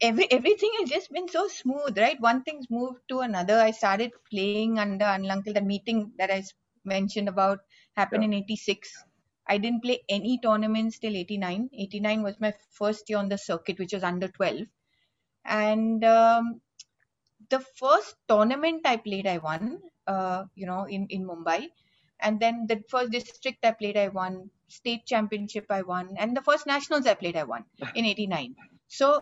every 0.00 0.26
everything 0.30 0.70
has 0.78 0.88
just 0.90 1.10
been 1.12 1.28
so 1.28 1.46
smooth, 1.48 1.96
right? 1.98 2.20
One 2.20 2.42
thing's 2.42 2.68
moved 2.70 3.00
to 3.10 3.20
another. 3.20 3.58
I 3.60 3.72
started 3.72 4.12
playing 4.30 4.72
under 4.74 4.98
Anil 5.00 5.26
Uncle, 5.26 5.48
the 5.48 5.56
meeting 5.56 6.06
that 6.12 6.26
I 6.26 6.38
s- 6.38 6.52
mentioned 6.84 7.28
about 7.28 7.58
happened 7.96 8.22
Yeah. 8.22 8.28
in 8.28 8.32
86. 8.34 8.92
I 9.46 9.58
didn't 9.58 9.82
play 9.82 10.00
any 10.08 10.38
tournaments 10.42 10.98
till 10.98 11.16
89. 11.16 11.68
89 11.72 12.22
was 12.22 12.40
my 12.40 12.52
first 12.80 13.08
year 13.10 13.18
on 13.18 13.28
the 13.28 13.38
circuit, 13.38 13.78
which 13.78 13.92
was 13.92 14.04
under 14.04 14.28
12. 14.28 14.66
And 15.44 16.04
um, 16.04 16.60
the 17.50 17.60
first 17.60 18.16
tournament 18.28 18.82
I 18.86 18.96
played, 18.96 19.26
I 19.26 19.38
won, 19.38 19.80
uh, 20.06 20.44
you 20.54 20.66
know, 20.66 20.84
in, 20.84 21.06
in 21.08 21.24
Mumbai. 21.26 21.68
And 22.22 22.40
then 22.40 22.66
the 22.68 22.82
first 22.88 23.10
district 23.12 23.64
I 23.64 23.72
played, 23.72 23.96
I 23.96 24.08
won. 24.08 24.50
State 24.68 25.04
championship, 25.06 25.66
I 25.70 25.82
won. 25.82 26.14
And 26.16 26.36
the 26.36 26.42
first 26.42 26.66
nationals 26.66 27.06
I 27.06 27.14
played, 27.14 27.36
I 27.36 27.44
won 27.44 27.64
in 27.94 28.04
89. 28.06 28.54
So 28.88 29.20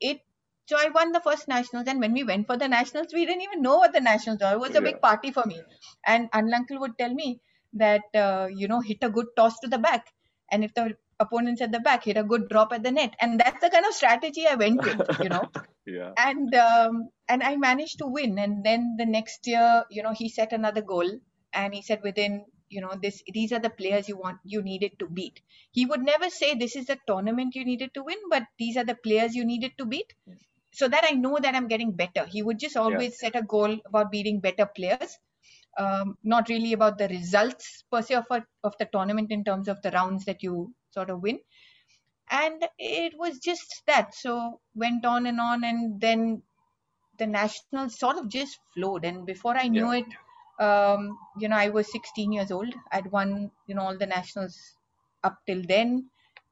it, 0.00 0.20
so 0.66 0.76
I 0.78 0.88
won 0.90 1.12
the 1.12 1.20
first 1.20 1.48
nationals. 1.48 1.86
And 1.88 2.00
when 2.00 2.12
we 2.12 2.24
went 2.24 2.46
for 2.46 2.56
the 2.56 2.68
nationals, 2.68 3.08
we 3.14 3.24
didn't 3.26 3.42
even 3.42 3.62
know 3.62 3.76
what 3.76 3.92
the 3.92 4.00
nationals 4.00 4.40
were. 4.40 4.52
It 4.52 4.60
was 4.60 4.70
a 4.70 4.74
Yeah. 4.74 4.80
big 4.92 5.00
party 5.00 5.30
for 5.32 5.44
me. 5.46 5.60
And 6.06 6.28
Uncle 6.32 6.80
would 6.80 6.98
tell 6.98 7.12
me 7.14 7.40
that, 7.74 8.02
uh, 8.14 8.48
you 8.52 8.68
know, 8.68 8.80
hit 8.80 8.98
a 9.02 9.10
good 9.10 9.26
toss 9.36 9.58
to 9.60 9.68
the 9.68 9.78
back. 9.78 10.06
And 10.50 10.64
if 10.64 10.74
the 10.74 10.96
opponent's 11.20 11.60
at 11.62 11.72
the 11.72 11.80
back, 11.80 12.04
hit 12.04 12.16
a 12.16 12.22
good 12.24 12.48
drop 12.48 12.72
at 12.72 12.82
the 12.82 12.90
net. 12.92 13.14
And 13.20 13.38
that's 13.40 13.60
the 13.60 13.70
kind 13.70 13.84
of 13.86 13.94
strategy 13.94 14.46
I 14.46 14.54
went 14.54 14.82
with, 14.82 15.00
you 15.22 15.28
know 15.28 15.50
Yeah. 15.86 16.12
and 16.16 16.54
um, 16.54 17.08
and 17.28 17.42
I 17.42 17.56
managed 17.56 17.98
to 17.98 18.06
win. 18.06 18.38
And 18.38 18.64
then 18.64 18.96
the 18.98 19.06
next 19.06 19.46
year, 19.46 19.84
you 19.90 20.02
know, 20.02 20.12
he 20.12 20.28
set 20.28 20.52
another 20.52 20.82
goal, 20.82 21.10
and 21.52 21.74
he 21.74 21.82
said 21.82 22.00
within 22.02 22.44
you 22.68 22.80
know 22.80 22.94
this 23.02 23.22
these 23.32 23.52
are 23.52 23.58
the 23.60 23.70
players 23.70 24.08
you 24.08 24.16
want 24.16 24.38
you 24.44 24.62
needed 24.62 24.98
to 24.98 25.06
beat. 25.08 25.40
He 25.72 25.86
would 25.86 26.02
never 26.02 26.28
say 26.30 26.54
this 26.54 26.76
is 26.76 26.86
the 26.86 26.98
tournament 27.06 27.54
you 27.54 27.64
needed 27.64 27.94
to 27.94 28.02
win, 28.04 28.18
but 28.30 28.44
these 28.58 28.76
are 28.76 28.84
the 28.84 28.94
players 28.94 29.34
you 29.34 29.44
needed 29.44 29.72
to 29.78 29.86
beat. 29.86 30.14
So 30.72 30.88
that 30.88 31.04
I 31.08 31.12
know 31.12 31.38
that 31.40 31.54
I'm 31.54 31.68
getting 31.68 31.92
better. 31.92 32.26
He 32.26 32.42
would 32.42 32.58
just 32.58 32.76
always 32.76 33.18
set 33.18 33.34
a 33.36 33.42
goal 33.42 33.78
about 33.86 34.10
beating 34.12 34.40
better 34.40 34.66
players, 34.66 35.18
um, 35.78 36.16
not 36.22 36.48
really 36.48 36.72
about 36.72 36.98
the 36.98 37.08
results 37.08 37.84
per 37.90 38.02
se 38.02 38.14
of 38.16 38.26
a, 38.30 38.44
of 38.62 38.74
the 38.78 38.86
tournament 38.92 39.30
in 39.32 39.44
terms 39.44 39.68
of 39.68 39.80
the 39.82 39.90
rounds 39.90 40.24
that 40.26 40.42
you 40.42 40.74
sort 40.90 41.10
of 41.10 41.22
win 41.22 41.38
and 42.30 42.66
it 42.78 43.12
was 43.18 43.38
just 43.38 43.82
that 43.86 44.14
so 44.14 44.60
went 44.74 45.04
on 45.04 45.26
and 45.26 45.40
on 45.40 45.64
and 45.64 46.00
then 46.00 46.42
the 47.18 47.26
nationals 47.26 47.98
sort 47.98 48.16
of 48.18 48.28
just 48.28 48.58
flowed 48.74 49.04
and 49.04 49.26
before 49.26 49.56
i 49.56 49.68
knew 49.68 49.90
Yeah. 49.90 50.00
it 50.00 50.06
um, 50.58 51.18
you 51.38 51.48
know 51.48 51.56
i 51.56 51.68
was 51.68 51.90
16 51.92 52.32
years 52.32 52.50
old. 52.50 52.74
I'd 52.92 53.10
won 53.10 53.50
you 53.66 53.74
know 53.74 53.82
all 53.82 53.98
the 53.98 54.06
nationals 54.06 54.58
up 55.24 55.38
till 55.46 55.62
then. 55.62 56.10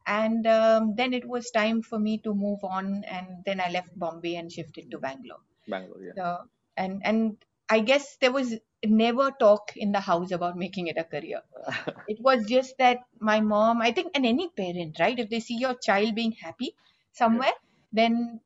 And 0.08 0.46
um, 0.46 0.94
then 0.94 1.12
it 1.14 1.26
was 1.28 1.50
time 1.50 1.82
for 1.82 1.98
me 1.98 2.18
to 2.18 2.32
move 2.32 2.60
on 2.62 3.02
and 3.04 3.42
then 3.44 3.60
i 3.60 3.70
left 3.70 3.98
bombay 3.98 4.36
and 4.36 4.52
shifted 4.52 4.90
to 4.92 4.98
bangalore. 4.98 5.40
Bangalore. 5.68 6.02
Yeah. 6.04 6.12
so, 6.16 6.48
and 6.76 7.00
and 7.04 7.36
i 7.68 7.80
guess 7.80 8.16
there 8.20 8.30
was 8.30 8.54
never 8.84 9.32
talk 9.32 9.76
in 9.76 9.90
the 9.90 10.00
house 10.00 10.30
about 10.30 10.56
making 10.56 10.86
it 10.86 10.96
a 10.96 11.04
career. 11.04 11.42
It 12.08 12.20
was 12.20 12.46
just 12.46 12.78
that 12.78 12.98
my 13.18 13.40
mom 13.40 13.82
i 13.82 13.90
think 13.90 14.12
and 14.14 14.24
any 14.24 14.48
parent 14.48 15.00
right? 15.00 15.18
If 15.18 15.28
they 15.28 15.40
see 15.40 15.56
your 15.58 15.74
child 15.74 16.14
being 16.14 16.32
happy 16.32 16.74
somewhere 17.12 17.54
then 17.92 18.40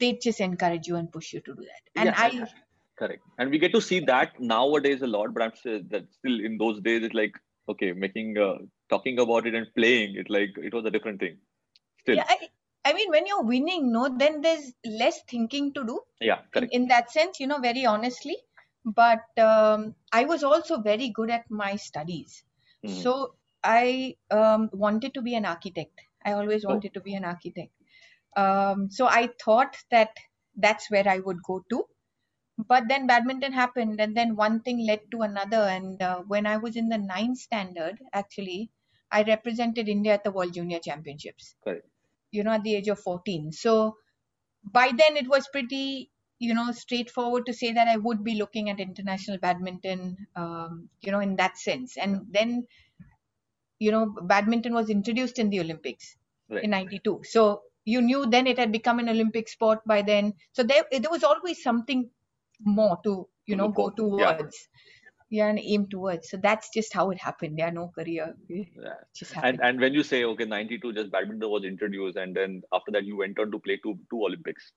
they 0.00 0.14
just 0.14 0.40
encourage 0.40 0.88
you 0.88 0.96
and 0.96 1.12
push 1.12 1.32
you 1.32 1.40
to 1.40 1.54
do 1.54 1.62
that. 1.62 1.82
And 1.94 2.08
Yeah, 2.08 2.14
i 2.16 2.48
Correct. 2.98 3.22
And 3.38 3.50
we 3.50 3.58
get 3.58 3.72
to 3.72 3.80
see 3.80 4.00
that 4.00 4.40
nowadays 4.40 5.02
a 5.02 5.06
lot, 5.06 5.34
but 5.34 5.42
I'm 5.42 5.54
sure 5.54 5.80
that 5.90 6.12
still 6.12 6.40
in 6.40 6.56
those 6.58 6.80
days 6.80 7.02
it's 7.02 7.14
like 7.14 7.34
okay, 7.68 7.92
making 7.92 8.38
uh, 8.38 8.58
talking 8.88 9.18
about 9.18 9.46
it 9.46 9.54
and 9.54 9.66
playing 9.74 10.16
it 10.16 10.30
like 10.30 10.50
it 10.56 10.72
was 10.72 10.84
a 10.84 10.90
different 10.90 11.20
thing. 11.20 11.38
Still, 12.00 12.18
yeah 12.18 12.24
I, 12.28 12.48
I 12.84 12.92
mean 12.94 13.10
when 13.10 13.26
you're 13.26 13.42
winning 13.42 13.92
no 13.92 14.08
then 14.16 14.40
there's 14.40 14.72
less 14.84 15.20
thinking 15.28 15.72
to 15.74 15.84
do 15.84 16.00
yeah, 16.20 16.42
correct. 16.52 16.72
in 16.72 16.88
that 16.88 17.10
sense 17.10 17.40
you 17.40 17.46
know 17.46 17.58
very 17.58 17.84
honestly 17.86 18.36
but 18.84 19.24
um, 19.38 19.94
i 20.12 20.24
was 20.24 20.42
also 20.44 20.80
very 20.80 21.10
good 21.10 21.30
at 21.30 21.44
my 21.50 21.76
studies 21.76 22.44
Mhm. 22.84 23.02
so 23.02 23.34
i 23.64 24.14
um, 24.30 24.68
wanted 24.72 25.14
to 25.14 25.22
be 25.22 25.34
an 25.34 25.44
architect 25.44 26.00
i 26.24 26.32
always 26.32 26.64
Oh. 26.66 26.66
wanted 26.66 26.94
to 26.94 27.00
be 27.00 27.14
an 27.14 27.24
architect 27.24 27.72
um, 28.36 28.88
so 28.90 29.06
i 29.06 29.28
thought 29.44 29.76
that 29.90 30.10
that's 30.56 30.90
where 30.90 31.08
i 31.08 31.18
would 31.18 31.42
go 31.42 31.62
to 31.70 31.84
but 32.58 32.88
then 32.88 33.06
badminton 33.06 33.52
happened 33.52 34.00
and 34.00 34.16
then 34.16 34.36
one 34.36 34.60
thing 34.62 34.84
led 34.86 35.00
to 35.10 35.22
another 35.22 35.62
and 35.76 36.02
uh, 36.02 36.20
when 36.26 36.46
i 36.46 36.56
was 36.56 36.76
in 36.76 36.88
the 36.88 36.98
ninth 36.98 37.38
standard 37.38 37.98
actually 38.12 38.70
i 39.10 39.22
represented 39.22 39.88
india 39.88 40.14
at 40.14 40.24
the 40.24 40.30
world 40.30 40.52
junior 40.54 40.78
championships. 40.78 41.54
Correct. 41.62 41.86
you 42.32 42.42
know 42.44 42.52
at 42.52 42.62
the 42.64 42.74
age 42.74 42.88
of 42.88 42.98
14 43.00 43.52
so 43.52 43.96
by 44.64 44.90
then 44.96 45.16
it 45.16 45.28
was 45.28 45.48
pretty 45.48 46.10
you 46.38 46.54
know 46.54 46.72
straightforward 46.72 47.46
to 47.46 47.52
say 47.52 47.72
that 47.72 47.88
i 47.88 47.96
would 47.96 48.24
be 48.24 48.34
looking 48.34 48.70
at 48.70 48.80
international 48.80 49.38
badminton 49.38 50.16
um, 50.36 50.88
you 51.00 51.12
know 51.12 51.20
in 51.20 51.36
that 51.36 51.56
sense. 51.58 51.96
And 51.96 52.26
then 52.30 52.66
you 53.78 53.90
know 53.90 54.06
badminton 54.22 54.74
was 54.74 54.90
introduced 54.90 55.38
in 55.38 55.50
the 55.50 55.60
olympics 55.60 56.16
Right. 56.48 56.62
in 56.64 56.70
92 56.70 57.20
so 57.24 57.62
you 57.84 58.00
knew 58.00 58.26
then 58.26 58.46
it 58.46 58.58
had 58.58 58.70
become 58.72 58.98
an 59.00 59.08
olympic 59.08 59.48
sport 59.48 59.80
by 59.86 60.02
then. 60.02 60.32
So 60.52 60.62
there 60.64 60.84
there 60.90 61.10
was 61.10 61.22
always 61.24 61.62
something 61.62 62.10
more 62.64 62.98
to 63.04 63.28
you 63.46 63.56
know 63.56 63.68
go 63.68 63.90
forward 63.90 63.96
to. 63.96 64.16
Yeah. 64.18 64.36
towards 64.36 64.68
yeah. 65.30 65.48
and 65.48 65.58
aim 65.60 65.86
towards 65.88 66.30
so 66.30 66.36
that's 66.36 66.70
just 66.74 66.92
how 66.94 67.10
it 67.10 67.18
happened 67.20 67.58
yeah 67.58 67.70
no 67.70 67.88
career 67.98 68.34
Yeah. 68.48 68.94
just 69.14 69.34
And 69.42 69.60
and 69.62 69.80
when 69.80 69.94
you 69.94 70.02
say 70.02 70.24
okay, 70.24 70.44
92 70.44 70.92
just 70.92 71.10
badminton 71.10 71.50
was 71.50 71.64
introduced, 71.64 72.16
and 72.16 72.34
then 72.36 72.62
after 72.72 72.90
that 72.92 73.04
you 73.04 73.16
went 73.16 73.38
on 73.38 73.50
to 73.52 73.58
play 73.58 73.78
two 73.82 73.98
two 74.10 74.22
Olympics. 74.24 74.72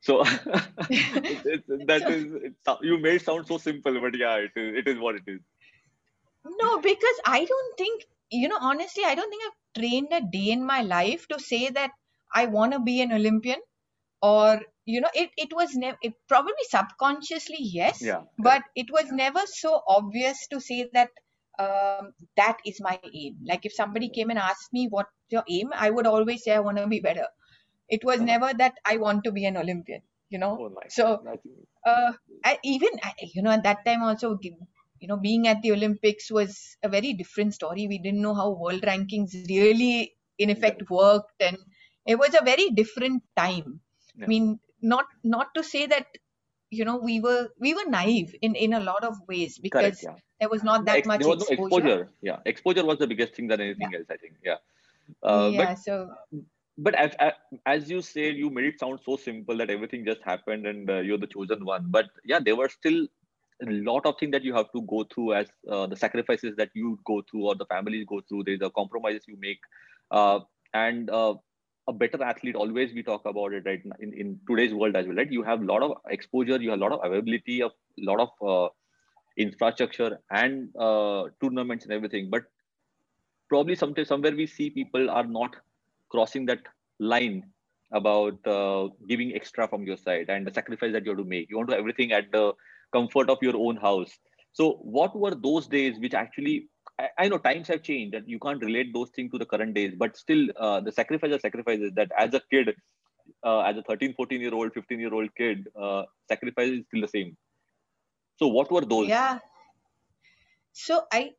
So 0.00 0.22
that 1.90 2.02
So- 2.02 2.08
is 2.08 2.32
it, 2.34 2.54
you 2.82 2.98
made 2.98 3.16
it 3.16 3.22
sound 3.24 3.46
so 3.46 3.58
simple, 3.58 4.00
but 4.00 4.16
yeah, 4.18 4.36
it 4.36 4.52
is 4.56 4.76
it 4.84 4.88
is 4.88 4.98
what 4.98 5.16
it 5.16 5.22
is. 5.26 5.40
No, 6.44 6.78
because 6.80 7.20
I 7.26 7.44
don't 7.44 7.76
think, 7.78 8.04
you 8.30 8.48
know, 8.48 8.58
honestly, 8.60 9.04
I 9.04 9.14
don't 9.14 9.30
think 9.30 9.42
I've 9.44 9.80
trained 9.82 10.08
a 10.12 10.20
day 10.20 10.50
in 10.50 10.64
my 10.64 10.82
life 10.82 11.26
to 11.28 11.38
say 11.40 11.68
that 11.70 11.90
I 12.34 12.46
want 12.46 12.72
to 12.72 12.78
be 12.80 13.00
an 13.00 13.12
Olympian 13.12 13.60
or, 14.22 14.62
you 14.86 15.00
know, 15.00 15.10
it, 15.14 15.30
it 15.36 15.52
was 15.54 15.74
never, 15.76 15.98
probably 16.28 16.64
subconsciously, 16.70 17.58
yes, 17.60 18.00
Yeah. 18.00 18.22
but 18.38 18.62
it 18.76 18.90
was 18.90 19.10
never 19.12 19.40
so 19.46 19.82
obvious 19.88 20.48
to 20.48 20.60
say 20.60 20.88
that 20.92 21.10
um, 21.58 22.12
that 22.36 22.58
is 22.66 22.80
my 22.80 22.98
aim. 23.14 23.36
Like 23.46 23.64
if 23.64 23.72
somebody 23.72 24.08
came 24.08 24.30
and 24.30 24.38
asked 24.38 24.72
me 24.72 24.88
what's 24.90 25.10
your 25.30 25.44
aim, 25.48 25.70
I 25.74 25.90
would 25.90 26.06
always 26.06 26.44
say 26.44 26.52
I 26.52 26.60
want 26.60 26.78
to 26.78 26.86
be 26.86 27.00
better. 27.00 27.26
It 27.88 28.04
was 28.04 28.20
Uh-huh. 28.20 28.24
never 28.24 28.52
that 28.54 28.74
I 28.84 28.96
want 28.96 29.24
to 29.24 29.32
be 29.32 29.44
an 29.44 29.56
Olympian, 29.56 30.02
you 30.30 30.38
know. 30.38 30.60
Oh. 30.60 30.72
So 30.88 31.22
uh, 31.86 32.12
I, 32.44 32.58
even 32.64 32.90
you 33.34 33.42
know 33.42 33.50
at 33.50 33.64
that 33.64 33.84
time 33.84 34.02
also 34.02 34.38
you 35.00 35.08
know 35.08 35.16
being 35.16 35.46
at 35.48 35.62
the 35.62 35.72
olympics 35.72 36.30
was 36.30 36.76
a 36.82 36.88
very 36.88 37.12
different 37.14 37.54
story 37.54 37.86
we 37.88 37.98
didn't 37.98 38.22
know 38.22 38.34
how 38.34 38.50
world 38.50 38.82
rankings 38.82 39.34
really 39.36 40.06
in 40.30 40.42
effect 40.50 40.82
worked 40.82 41.40
and 41.40 41.56
it 42.06 42.18
was 42.18 42.34
a 42.34 42.44
very 42.44 42.70
different 42.70 43.22
time 43.36 43.80
Yeah. 44.16 44.26
i 44.26 44.28
mean 44.28 44.58
not 44.82 45.06
not 45.24 45.54
to 45.54 45.62
say 45.62 45.86
that 45.86 46.06
you 46.70 46.84
know 46.84 46.96
we 46.96 47.20
were 47.20 47.48
we 47.58 47.74
were 47.74 47.84
naive 47.88 48.34
in 48.42 48.54
in 48.54 48.72
a 48.74 48.80
lot 48.80 49.04
of 49.04 49.16
ways 49.28 49.58
because 49.58 50.00
Correct. 50.00 50.02
Yeah. 50.02 50.14
there 50.40 50.48
was 50.48 50.62
not 50.64 50.86
that 50.86 50.98
Ex- 50.98 51.06
much 51.06 51.20
there 51.20 51.28
was 51.28 51.40
no 51.40 51.46
exposure, 51.46 51.88
exposure. 51.88 52.08
Yeah, 52.22 52.38
exposure 52.46 52.84
was 52.84 52.98
the 52.98 53.06
biggest 53.06 53.34
thing 53.34 53.48
than 53.48 53.60
anything 53.60 53.94
else. 53.94 54.06
I 54.10 54.16
think. 54.16 54.34
Yeah. 54.44 54.56
Uh, 55.22 55.50
yeah 55.52 55.74
But 55.74 55.78
so 55.78 56.10
but 56.78 56.94
as, 56.94 57.14
as 57.18 57.32
as 57.66 57.90
you 57.90 58.00
said, 58.00 58.36
you 58.36 58.50
made 58.50 58.64
it 58.64 58.80
sound 58.80 59.00
so 59.04 59.16
simple 59.16 59.56
that 59.58 59.70
everything 59.70 60.04
just 60.04 60.22
happened 60.22 60.66
and 60.66 60.90
uh, 60.90 60.98
you're 61.00 61.18
the 61.18 61.26
chosen 61.26 61.64
one. 61.64 61.86
But 61.88 62.06
yeah, 62.24 62.40
there 62.40 62.56
were 62.56 62.68
still 62.68 63.06
a 63.62 63.70
lot 63.70 64.06
of 64.06 64.16
things 64.18 64.32
that 64.32 64.42
you 64.44 64.54
have 64.54 64.72
to 64.72 64.82
go 64.82 65.04
through 65.04 65.34
as 65.34 65.48
uh, 65.68 65.86
the 65.86 65.96
sacrifices 65.96 66.56
that 66.56 66.70
you 66.74 66.98
go 67.04 67.22
through 67.30 67.46
or 67.46 67.54
the 67.54 67.66
families 67.66 68.06
go 68.08 68.20
through. 68.20 68.44
There's 68.44 68.60
the 68.60 68.70
compromises 68.70 69.24
you 69.28 69.36
make, 69.38 69.60
uh, 70.10 70.40
and 70.74 71.10
uh, 71.10 71.34
a 71.88 71.92
better 71.92 72.22
athlete 72.22 72.54
always 72.54 72.92
we 72.94 73.02
talk 73.02 73.24
about 73.24 73.52
it 73.52 73.64
right 73.66 73.82
in, 74.00 74.12
in 74.12 74.38
today's 74.48 74.72
world 74.72 74.94
as 74.96 75.06
well 75.06 75.16
right? 75.16 75.30
You 75.30 75.42
have 75.42 75.62
a 75.62 75.64
lot 75.64 75.82
of 75.82 75.96
exposure 76.08 76.60
you 76.60 76.70
have 76.70 76.78
a 76.78 76.82
lot 76.82 76.92
of 76.92 77.00
availability 77.04 77.62
of 77.62 77.72
a 77.98 78.04
lot 78.04 78.20
of 78.20 78.48
uh, 78.48 78.68
infrastructure 79.36 80.18
and 80.30 80.68
uh, 80.76 81.24
tournaments 81.42 81.84
and 81.84 81.92
everything. 81.92 82.28
But 82.30 82.44
probably 83.48 83.74
sometimes 83.74 84.08
somewhere 84.08 84.34
we 84.34 84.46
see 84.46 84.70
people 84.70 85.10
are 85.10 85.24
not 85.24 85.56
crossing 86.10 86.46
that 86.46 86.60
line 86.98 87.44
about 87.92 88.46
uh, 88.46 88.88
giving 89.08 89.34
extra 89.34 89.68
from 89.68 89.84
your 89.84 89.96
side 89.96 90.26
and 90.28 90.46
the 90.46 90.52
sacrifice 90.52 90.92
that 90.92 91.04
you 91.04 91.10
have 91.10 91.18
to 91.18 91.24
make. 91.24 91.50
You 91.50 91.56
want 91.56 91.68
to 91.70 91.74
do 91.74 91.80
everything 91.80 92.12
at 92.12 92.32
the 92.32 92.52
comfort 92.92 93.28
of 93.28 93.38
your 93.42 93.56
own 93.56 93.76
house. 93.76 94.10
So 94.52 94.78
what 94.82 95.16
were 95.16 95.34
those 95.34 95.66
days 95.66 95.98
which 95.98 96.14
actually 96.14 96.68
I, 96.98 97.08
I 97.18 97.28
know 97.28 97.38
times 97.38 97.68
have 97.68 97.82
changed 97.82 98.14
and 98.14 98.28
you 98.28 98.38
can't 98.38 98.62
relate 98.62 98.92
those 98.94 99.10
things 99.10 99.32
to 99.32 99.38
the 99.38 99.46
current 99.46 99.74
days 99.74 99.94
but 99.96 100.16
still 100.16 100.48
uh, 100.58 100.80
the 100.80 100.92
sacrifice 100.92 101.32
are 101.32 101.38
sacrifices 101.38 101.92
that 101.96 102.10
as 102.18 102.34
a 102.34 102.40
kid 102.50 102.74
uh, 103.44 103.60
as 103.60 103.76
a 103.76 103.82
13 103.82 104.14
14 104.14 104.40
year 104.40 104.54
old 104.54 104.72
15 104.74 105.00
year 105.00 105.14
old 105.14 105.34
kid 105.36 105.68
uh, 105.80 106.04
sacrifice 106.28 106.70
is 106.70 106.84
still 106.86 107.00
the 107.02 107.08
same 107.08 107.36
so 108.38 108.46
what 108.48 108.70
were 108.70 108.82
those 108.84 109.08
yeah 109.08 109.38
so 110.72 111.06
i 111.12 111.32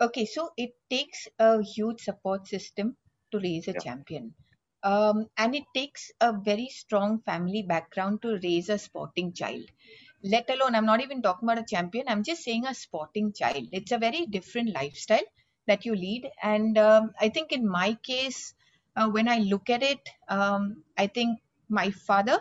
Okay, 0.00 0.26
so 0.26 0.50
it 0.56 0.72
takes 0.90 1.28
a 1.38 1.62
huge 1.62 2.00
support 2.02 2.46
system 2.46 2.96
to 3.32 3.38
raise 3.38 3.68
a 3.68 3.74
Yeah. 3.74 3.80
champion. 3.80 4.34
Um, 4.82 5.28
and 5.38 5.54
it 5.54 5.64
takes 5.74 6.12
a 6.20 6.32
very 6.32 6.68
strong 6.68 7.20
family 7.22 7.62
background 7.62 8.22
to 8.22 8.38
raise 8.42 8.68
a 8.68 8.78
sporting 8.78 9.32
child. 9.32 9.64
Let 10.24 10.50
alone, 10.50 10.74
I'm 10.74 10.86
not 10.86 11.02
even 11.02 11.22
talking 11.22 11.48
about 11.48 11.62
a 11.62 11.66
champion, 11.66 12.06
I'm 12.08 12.24
just 12.24 12.42
saying 12.42 12.66
a 12.66 12.74
sporting 12.74 13.32
child. 13.32 13.68
It's 13.72 13.92
a 13.92 13.98
very 13.98 14.26
different 14.26 14.74
lifestyle 14.74 15.22
that 15.68 15.84
you 15.86 15.94
lead. 15.94 16.30
And 16.42 16.78
um, 16.78 17.12
I 17.20 17.28
think 17.28 17.52
in 17.52 17.68
my 17.68 17.94
case, 18.02 18.54
uh, 18.96 19.08
when 19.10 19.28
I 19.28 19.38
look 19.38 19.70
at 19.70 19.82
it, 19.84 20.00
um, 20.28 20.82
I 20.98 21.06
think 21.08 21.40
my 21.68 21.90
father, 21.92 22.38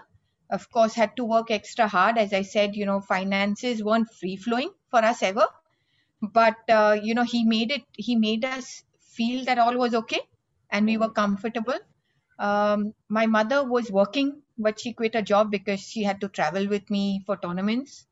of 0.49 0.71
course, 0.71 0.95
had 0.95 1.15
to 1.17 1.25
work 1.25 1.51
extra 1.51 1.87
hard. 1.87 2.17
As 2.17 2.33
I 2.33 2.43
said, 2.43 2.75
you 2.75 2.85
know, 2.87 3.01
finances 3.01 3.83
weren't 3.83 4.09
free 4.11 4.37
flowing 4.37 4.71
for 4.89 4.99
us 5.03 5.21
ever 5.23 5.47
but 6.21 6.57
uh, 6.69 6.97
you 7.03 7.15
know 7.15 7.23
he 7.23 7.43
made 7.45 7.71
it 7.71 7.83
he 7.97 8.15
made 8.15 8.45
us 8.45 8.83
feel 9.01 9.45
that 9.45 9.59
all 9.59 9.77
was 9.77 9.93
okay 9.95 10.21
and 10.71 10.85
we 10.87 10.97
were 10.97 11.09
comfortable 11.09 11.79
um, 12.39 12.93
my 13.09 13.27
mother 13.27 13.63
was 13.63 13.91
working 13.91 14.42
but 14.57 14.79
she 14.79 14.93
quit 14.93 15.15
her 15.15 15.21
job 15.21 15.51
because 15.51 15.79
she 15.81 16.03
had 16.03 16.21
to 16.21 16.29
travel 16.29 16.67
with 16.67 16.89
me 16.89 17.23
for 17.25 17.37
tournaments. 17.37 18.07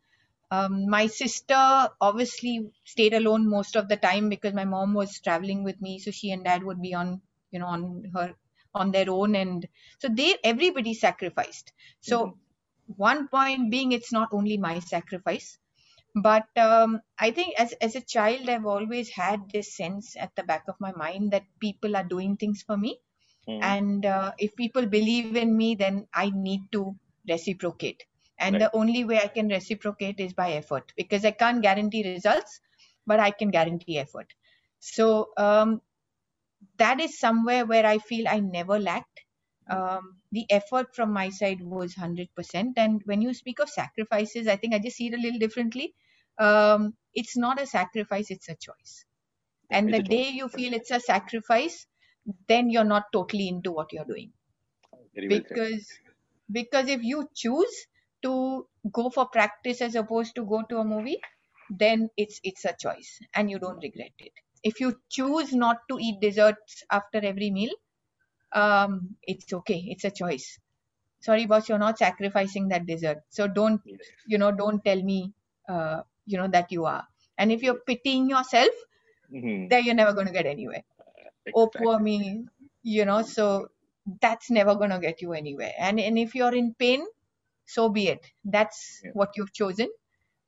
Um, 0.51 0.89
my 0.89 1.07
sister 1.07 1.89
obviously 2.01 2.71
stayed 2.86 3.13
alone 3.13 3.50
most 3.50 3.75
of 3.75 3.88
the 3.89 3.98
time 3.98 4.29
because 4.29 4.53
my 4.53 4.65
mom 4.65 4.93
was 4.93 5.19
traveling 5.21 5.63
with 5.63 5.81
me 5.81 6.00
so 6.00 6.12
she 6.12 6.31
and 6.31 6.43
dad 6.43 6.63
would 6.63 6.81
be 6.81 6.93
on 6.93 7.21
you 7.51 7.60
know 7.60 7.67
on 7.67 8.12
her 8.13 8.36
on 8.75 8.91
their 8.91 9.10
own 9.10 9.36
and 9.36 9.67
so 10.00 10.10
they 10.10 10.38
everybody 10.43 10.93
sacrificed. 10.93 11.74
So 12.01 12.17
Mhm. 12.24 12.36
one 12.98 13.27
point 13.27 13.71
being 13.71 13.91
it's 13.91 14.12
not 14.12 14.29
only 14.33 14.57
my 14.57 14.79
sacrifice 14.79 15.57
but 16.15 16.48
um, 16.57 17.01
i 17.19 17.31
think 17.31 17.53
as, 17.60 17.74
as 17.74 17.95
a 17.95 18.01
child 18.01 18.50
i've 18.50 18.65
always 18.65 19.10
had 19.10 19.50
this 19.51 19.74
sense 19.75 20.15
at 20.17 20.36
the 20.36 20.43
back 20.43 20.63
of 20.67 20.79
my 20.79 20.91
mind 20.93 21.31
that 21.31 21.43
people 21.60 21.95
are 21.95 22.03
doing 22.03 22.36
things 22.38 22.62
for 22.63 22.77
me 22.77 23.00
Mhm. 23.55 23.75
and 23.75 24.05
uh, 24.05 24.31
if 24.39 24.55
people 24.55 24.86
believe 24.86 25.31
in 25.31 25.48
me 25.50 25.65
then 25.67 26.00
i 26.08 26.22
need 26.25 26.55
to 26.65 26.96
reciprocate. 27.27 28.03
And 28.34 28.53
Right. 28.53 28.62
the 28.62 28.70
only 28.75 29.03
way 29.05 29.20
i 29.20 29.27
can 29.27 29.48
reciprocate 29.50 30.20
is 30.20 30.34
by 30.34 30.51
effort 30.53 30.93
because 30.98 31.25
i 31.25 31.31
can't 31.31 31.62
guarantee 31.62 32.03
results 32.10 32.60
but 33.05 33.20
i 33.20 33.31
can 33.31 33.50
guarantee 33.51 33.98
effort. 33.98 34.34
So 34.79 35.29
um, 35.38 35.81
that 36.77 37.00
is 37.01 37.20
somewhere 37.20 37.65
where 37.65 37.86
i 37.86 37.98
feel 38.00 38.27
i 38.27 38.39
never 38.39 38.79
lacked. 38.79 39.22
Um, 39.70 40.22
the 40.31 40.46
effort 40.51 40.96
from 40.96 41.13
my 41.13 41.29
side 41.29 41.62
was 41.62 41.91
100% 41.91 42.72
and 42.72 42.96
when 43.00 43.15
you 43.15 43.27
speak 43.27 43.53
of 43.55 43.63
sacrifices 43.65 44.48
i 44.48 44.55
think 44.55 44.74
i 44.74 44.79
just 44.79 44.96
see 44.98 45.08
it 45.08 45.13
a 45.13 45.17
little 45.22 45.39
differently. 45.39 45.93
Um, 46.39 46.93
it's 47.13 47.38
not 47.38 47.62
a 47.62 47.65
sacrifice 47.67 48.29
it's 48.31 48.50
a 48.50 48.55
choice. 48.55 49.05
And 49.72 49.91
the 49.93 50.00
day 50.00 50.29
you 50.29 50.50
feel 50.50 50.74
it's 50.74 50.91
a 50.91 51.00
sacrifice 51.00 51.86
then 52.47 52.69
you're 52.69 52.83
not 52.95 53.05
totally 53.13 53.47
into 53.47 53.71
what 53.71 53.91
you're 53.93 54.05
doing. 54.05 54.31
Very 55.13 55.29
well 55.29 55.41
because 55.45 55.87
because 56.51 56.87
if 56.89 57.03
you 57.03 57.27
choose 57.35 57.75
to 58.23 58.67
go 58.91 59.09
for 59.09 59.27
practice 59.27 59.81
as 59.81 59.95
opposed 59.95 60.35
to 60.35 60.45
go 60.45 60.63
to 60.69 60.77
a 60.79 60.83
movie 60.85 61.19
then 61.69 62.09
it's 62.17 62.39
it's 62.43 62.65
a 62.65 62.75
choice 62.79 63.19
and 63.33 63.49
you 63.49 63.59
don't 63.59 63.81
regret 63.83 64.11
it. 64.19 64.33
If 64.63 64.79
you 64.79 64.99
choose 65.09 65.53
not 65.53 65.77
to 65.89 65.97
eat 65.99 66.19
desserts 66.21 66.83
after 66.91 67.19
every 67.23 67.51
meal 67.51 67.71
um 68.53 69.15
it's 69.23 69.53
okay. 69.53 69.79
It's 69.87 70.05
a 70.05 70.11
choice. 70.11 70.59
Sorry 71.21 71.45
boss 71.45 71.69
you're 71.69 71.79
not 71.79 71.97
sacrificing 71.99 72.69
that 72.69 72.85
dessert. 72.85 73.19
So 73.29 73.47
don't 73.47 73.81
you 74.25 74.37
know 74.37 74.51
don't 74.51 74.83
tell 74.83 75.01
me 75.01 75.33
uh 75.69 76.01
you 76.25 76.37
know 76.37 76.47
that 76.49 76.71
you 76.71 76.85
are. 76.85 77.07
And 77.37 77.51
if 77.51 77.63
you're 77.63 77.81
pitying 77.87 78.29
yourself 78.29 78.73
Mhm. 79.29 79.69
then 79.69 79.85
you're 79.85 79.95
never 79.95 80.13
going 80.13 80.27
to 80.27 80.33
get 80.33 80.45
anywhere 80.45 80.83
oh 81.55 81.67
poor 81.67 82.00
me 82.00 82.45
you 82.83 83.05
know 83.05 83.21
so 83.21 83.67
that's 84.21 84.50
never 84.50 84.75
going 84.75 84.89
to 84.89 85.00
get 85.00 85.21
you 85.21 85.33
anywhere 85.33 85.74
and 85.79 86.00
and 86.00 86.17
if 86.17 86.36
you're 86.36 86.53
in 86.55 86.74
pain 86.79 87.05
so 87.65 87.89
be 87.89 88.08
it 88.08 88.25
that's 88.45 89.01
Yeah. 89.04 89.12
what 89.13 89.30
you've 89.38 89.54
chosen 89.54 89.89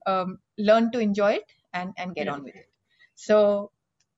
um, 0.05 0.39
learn 0.57 0.91
to 0.91 0.99
enjoy 0.99 1.33
it 1.33 1.51
and 1.73 1.93
and 1.97 2.15
get 2.15 2.27
Yeah. 2.27 2.33
on 2.33 2.43
with 2.43 2.55
it 2.55 2.69
so 3.15 3.71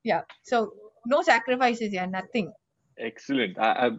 yeah 0.04 0.22
so 0.42 0.72
no 1.06 1.22
sacrifices 1.22 1.92
yeah 1.92 2.06
nothing 2.06 2.52
Excellent. 2.98 3.58
I, 3.58 3.88
I, 3.88 3.90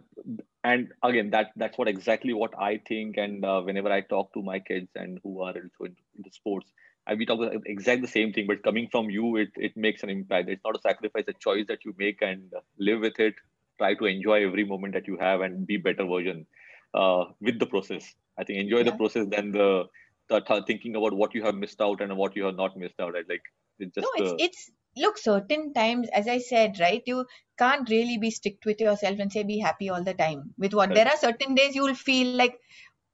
and 0.64 0.92
again, 1.04 1.30
that 1.32 1.52
that's 1.56 1.78
what 1.78 1.88
exactly 1.88 2.34
what 2.34 2.54
I 2.60 2.78
think. 2.88 3.18
And 3.18 3.46
uh, 3.46 3.62
whenever 3.62 3.92
I 3.92 4.02
talk 4.02 4.34
to 4.34 4.42
my 4.42 4.60
kids 4.60 4.90
and 4.96 5.20
who 5.24 5.42
are 5.42 5.50
also 5.54 5.86
into, 5.86 6.02
into 6.18 6.32
sports, 6.32 6.72
I, 7.08 7.16
we 7.16 7.26
talk 7.26 7.40
about 7.40 7.62
exactly 7.66 8.02
the 8.02 8.12
same 8.12 8.34
thing. 8.34 8.48
But 8.48 8.64
coming 8.64 8.88
from 8.92 9.10
you, 9.10 9.38
it 9.38 9.50
it 9.56 9.76
makes 9.76 10.04
an 10.04 10.10
impact. 10.10 10.50
It's 10.50 10.64
not 10.66 10.76
a 10.76 10.82
sacrifice, 10.82 11.26
a 11.28 11.34
choice 11.34 11.66
that 11.68 11.86
you 11.86 11.94
make 11.98 12.22
and 12.22 12.54
uh, 12.56 12.62
live 12.80 13.02
with 13.02 13.20
it. 13.20 13.36
Try 13.78 13.94
to 13.96 14.06
enjoy 14.06 14.46
every 14.46 14.66
moment 14.66 14.94
that 14.94 15.08
you 15.08 15.18
have 15.20 15.42
and 15.42 15.66
be 15.68 15.78
better 15.78 16.06
version 16.06 16.46
uh, 16.94 17.26
with 17.42 17.60
the 17.60 17.66
process. 17.66 18.14
I 18.38 18.44
think 18.44 18.60
enjoy 18.60 18.84
the 18.84 18.92
process 18.92 19.28
than 19.30 19.52
the, 19.52 19.86
the 20.30 20.42
th- 20.42 20.64
thinking 20.66 20.96
about 20.96 21.14
what 21.14 21.34
you 21.36 21.44
have 21.44 21.56
missed 21.56 21.82
out 21.82 22.02
and 22.02 22.16
what 22.18 22.36
you 22.36 22.46
have 22.46 22.56
not 22.56 22.78
missed 22.78 23.00
out. 23.00 23.14
Right? 23.14 23.26
Like 23.30 23.44
it's 23.80 23.96
just 23.96 24.08
no 24.08 24.24
it's 24.24 24.32
uh, 24.32 24.36
it's 24.40 24.72
look 24.98 25.18
certain 25.18 25.74
times 25.74 26.08
as 26.14 26.28
i 26.28 26.40
said 26.40 26.80
right 26.80 27.04
you 27.06 27.24
can't 27.58 27.90
really 27.90 28.18
be 28.18 28.32
strict 28.32 28.66
with 28.66 28.80
yourself 28.80 29.20
and 29.20 29.32
say 29.32 29.44
be 29.44 29.60
happy 29.60 29.90
all 29.90 30.04
the 30.04 30.14
time 30.14 30.54
with 30.58 30.74
what 30.74 30.94
there 30.94 31.08
are 31.08 31.18
certain 31.18 31.54
days 31.54 31.76
you'll 31.76 31.94
feel 31.94 32.36
like 32.36 32.60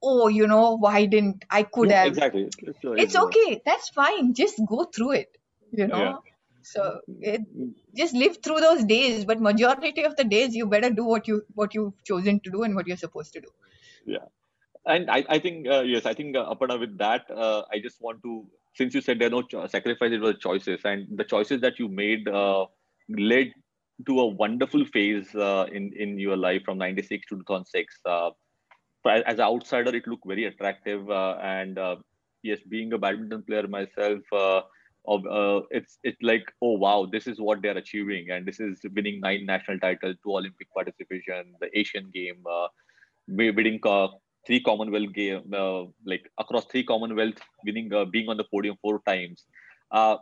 oh 0.03 0.27
you 0.27 0.47
know 0.47 0.77
why 0.77 1.05
didn't 1.05 1.45
i 1.51 1.63
could 1.63 1.89
yeah, 1.89 2.03
have 2.03 2.09
exactly. 2.09 2.43
It's, 2.43 2.57
it's, 2.63 2.79
it's 3.05 3.15
okay 3.15 3.61
that's 3.65 3.89
fine 3.89 4.33
just 4.33 4.61
go 4.67 4.85
through 4.85 5.11
it 5.21 5.37
you 5.71 5.87
know 5.87 5.99
Yeah. 5.99 6.17
so 6.63 6.99
it, 7.21 7.41
just 7.95 8.13
live 8.13 8.37
through 8.43 8.59
those 8.61 8.85
days 8.85 9.25
but 9.25 9.41
majority 9.41 10.03
of 10.03 10.15
the 10.17 10.23
days 10.23 10.55
you 10.55 10.67
better 10.67 10.89
do 10.89 11.05
what 11.05 11.27
you 11.27 11.41
what 11.55 11.73
you've 11.73 11.93
chosen 12.03 12.39
to 12.41 12.51
do 12.51 12.63
and 12.63 12.75
what 12.75 12.87
you're 12.87 13.03
supposed 13.05 13.33
to 13.33 13.41
do 13.41 13.49
Yeah, 14.05 14.25
and 14.85 15.09
I, 15.09 15.25
I 15.29 15.39
think 15.39 15.67
uh, 15.67 15.81
yes, 15.81 16.05
I 16.05 16.13
think 16.13 16.35
uh, 16.35 16.53
Aparna 16.53 16.79
with 16.79 16.97
that, 16.97 17.29
uh, 17.31 17.63
I 17.71 17.79
just 17.79 18.01
want 18.01 18.21
to 18.23 18.45
since 18.75 18.93
you 18.93 19.01
said 19.01 19.19
there 19.19 19.27
are 19.27 19.31
no 19.31 19.43
cho- 19.43 19.67
sacrifices, 19.67 20.15
it 20.17 20.21
was 20.21 20.37
choices, 20.39 20.81
and 20.85 21.07
the 21.17 21.23
choices 21.23 21.61
that 21.61 21.79
you 21.79 21.87
made 21.89 22.27
uh, 22.27 22.65
led 23.09 23.51
to 24.07 24.19
a 24.19 24.27
wonderful 24.27 24.85
phase 24.85 25.33
uh, 25.35 25.67
in 25.71 25.91
in 25.97 26.19
your 26.19 26.37
life 26.37 26.63
from 26.65 26.77
'96 26.77 27.27
to 27.27 27.35
2006. 27.37 27.99
Uh, 28.05 28.31
as 29.05 29.35
an 29.35 29.41
outsider, 29.41 29.95
it 29.95 30.07
looked 30.07 30.25
very 30.25 30.45
attractive, 30.45 31.09
uh, 31.09 31.37
and 31.41 31.77
uh, 31.77 31.95
yes, 32.41 32.59
being 32.67 32.93
a 32.93 32.97
badminton 32.97 33.43
player 33.43 33.67
myself. 33.67 34.21
Uh, 34.31 34.61
of 35.05 35.25
uh, 35.27 35.61
it's 35.69 35.99
it's 36.03 36.21
like 36.21 36.49
oh 36.61 36.77
wow 36.77 37.05
this 37.11 37.27
is 37.27 37.37
what 37.37 37.61
they're 37.61 37.77
achieving 37.77 38.29
and 38.31 38.45
this 38.45 38.61
is 38.61 38.79
winning 38.95 39.19
nine 39.19 39.45
national 39.45 39.77
titles 39.77 40.15
two 40.23 40.31
olympic 40.31 40.73
participation 40.73 41.53
the 41.59 41.67
asian 41.77 42.09
game 42.13 42.41
uh, 42.49 42.67
winning 43.27 43.81
three 44.45 44.59
Commonwealth 44.61 45.13
game, 45.13 45.41
like 46.05 46.29
across 46.37 46.65
three 46.65 46.83
Commonwealth, 46.83 47.35
winning, 47.65 47.89
being 48.11 48.27
on 48.27 48.37
the 48.37 48.43
podium 48.43 48.77
four 48.81 49.01
times. 49.07 49.45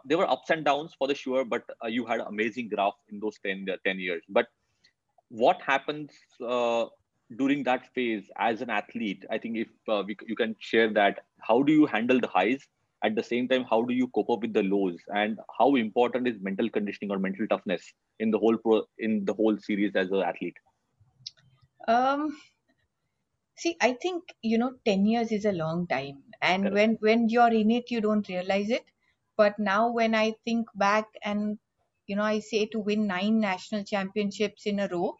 There 0.05 0.17
were 0.17 0.29
ups 0.29 0.49
and 0.51 0.63
downs 0.63 0.93
for 0.97 1.07
the 1.07 1.15
sure, 1.15 1.43
but 1.43 1.63
you 1.87 2.05
had 2.05 2.19
amazing 2.21 2.69
graph 2.69 2.93
in 3.11 3.19
those 3.19 3.39
10, 3.43 3.65
uh, 3.71 3.77
10 3.83 3.99
years. 3.99 4.23
But 4.29 4.47
what 5.29 5.61
happens 5.65 6.11
during 7.37 7.63
that 7.63 7.87
phase 7.93 8.29
as 8.37 8.61
an 8.61 8.69
athlete? 8.69 9.25
I 9.29 9.37
think 9.37 9.57
if 9.57 9.67
uh, 9.87 10.03
we, 10.05 10.15
you 10.27 10.35
can 10.35 10.55
share 10.59 10.91
that, 10.93 11.19
how 11.41 11.63
do 11.63 11.71
you 11.73 11.85
handle 11.85 12.19
the 12.19 12.27
highs? 12.27 12.67
At 13.03 13.15
the 13.15 13.23
same 13.23 13.47
time, 13.47 13.65
how 13.69 13.81
do 13.83 13.93
you 13.93 14.07
cope 14.09 14.29
up 14.29 14.41
with 14.41 14.53
the 14.53 14.63
lows? 14.63 14.97
And 15.13 15.39
how 15.57 15.75
important 15.75 16.27
is 16.27 16.35
mental 16.41 16.69
conditioning 16.69 17.11
or 17.11 17.19
mental 17.19 17.47
toughness 17.47 17.93
in 18.19 18.31
the 18.31 18.37
whole 18.39 18.57
pro 18.57 18.83
in 18.99 19.25
the 19.25 19.33
whole 19.33 19.57
series 19.57 19.95
as 19.95 20.11
an 20.11 20.21
athlete? 20.21 20.57
um 21.87 22.37
see 23.61 23.75
i 23.87 23.91
think 24.03 24.33
you 24.41 24.57
know 24.57 24.71
10 24.85 25.05
years 25.05 25.31
is 25.37 25.45
a 25.45 25.51
long 25.59 25.87
time 25.87 26.17
and 26.41 26.69
Correct. 26.69 26.77
when 26.77 26.95
when 27.05 27.27
you're 27.29 27.53
in 27.61 27.71
it 27.71 27.91
you 27.91 28.01
don't 28.01 28.27
realize 28.29 28.69
it 28.69 28.85
but 29.37 29.57
now 29.59 29.89
when 29.91 30.15
i 30.15 30.31
think 30.45 30.67
back 30.75 31.05
and 31.23 31.57
you 32.07 32.15
know 32.15 32.23
i 32.23 32.39
say 32.39 32.65
to 32.65 32.79
win 32.79 33.07
nine 33.07 33.39
national 33.39 33.83
championships 33.83 34.65
in 34.65 34.79
a 34.79 34.87
row 34.89 35.15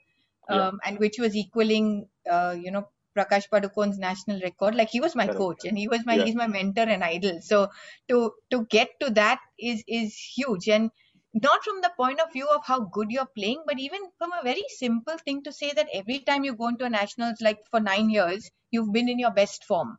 Yeah. 0.52 0.68
um, 0.68 0.80
and 0.86 1.00
which 1.00 1.20
was 1.20 1.36
equaling 1.36 2.08
uh, 2.30 2.56
you 2.60 2.72
know 2.72 2.88
prakash 3.18 3.48
padukone's 3.54 3.98
national 4.00 4.40
record 4.42 4.74
like 4.76 4.90
he 4.90 5.02
was 5.02 5.16
my 5.16 5.26
Correct. 5.26 5.38
coach 5.38 5.66
and 5.66 5.78
he 5.78 5.88
was 5.88 6.06
my 6.06 6.16
Yeah. 6.16 6.24
he's 6.26 6.36
my 6.36 6.48
mentor 6.48 6.84
and 6.84 7.04
idol 7.04 7.40
so 7.42 7.68
to 8.10 8.32
to 8.52 8.66
get 8.76 8.90
to 9.02 9.10
that 9.12 9.40
is 9.60 9.84
is 9.88 10.16
huge 10.38 10.68
and 10.70 10.92
not 11.34 11.64
from 11.64 11.82
the 11.82 11.92
point 11.98 12.20
of 12.20 12.32
view 12.34 12.48
of 12.48 12.62
how 12.66 12.80
good 12.82 13.10
you're 13.10 13.30
playing, 13.38 13.64
but 13.66 13.80
even 13.80 14.02
from 14.18 14.34
a 14.34 14.44
very 14.44 14.64
simple 14.68 15.18
thing 15.24 15.42
to 15.44 15.54
say 15.54 15.72
that 15.72 15.88
every 15.94 16.20
time 16.20 16.44
you 16.44 16.54
go 16.56 16.68
into 16.68 16.84
a 16.86 16.90
nationals, 16.90 17.40
like 17.42 17.60
for 17.70 17.80
nine 17.80 18.10
years, 18.10 18.50
you've 18.70 18.92
been 18.92 19.08
in 19.08 19.18
your 19.18 19.32
best 19.32 19.64
form, 19.64 19.98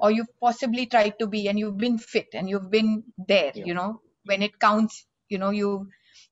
or 0.00 0.10
you've 0.10 0.34
possibly 0.40 0.86
tried 0.86 1.18
to 1.20 1.26
be, 1.26 1.48
and 1.48 1.58
you've 1.58 1.78
been 1.78 1.98
fit, 1.98 2.28
and 2.34 2.50
you've 2.50 2.70
been 2.70 3.02
there. 3.28 3.52
Yeah. 3.54 3.64
You 3.64 3.74
know, 3.74 4.00
when 4.26 4.42
it 4.42 4.58
counts, 4.60 5.06
you 5.30 5.38
know, 5.38 5.50
you 5.50 5.88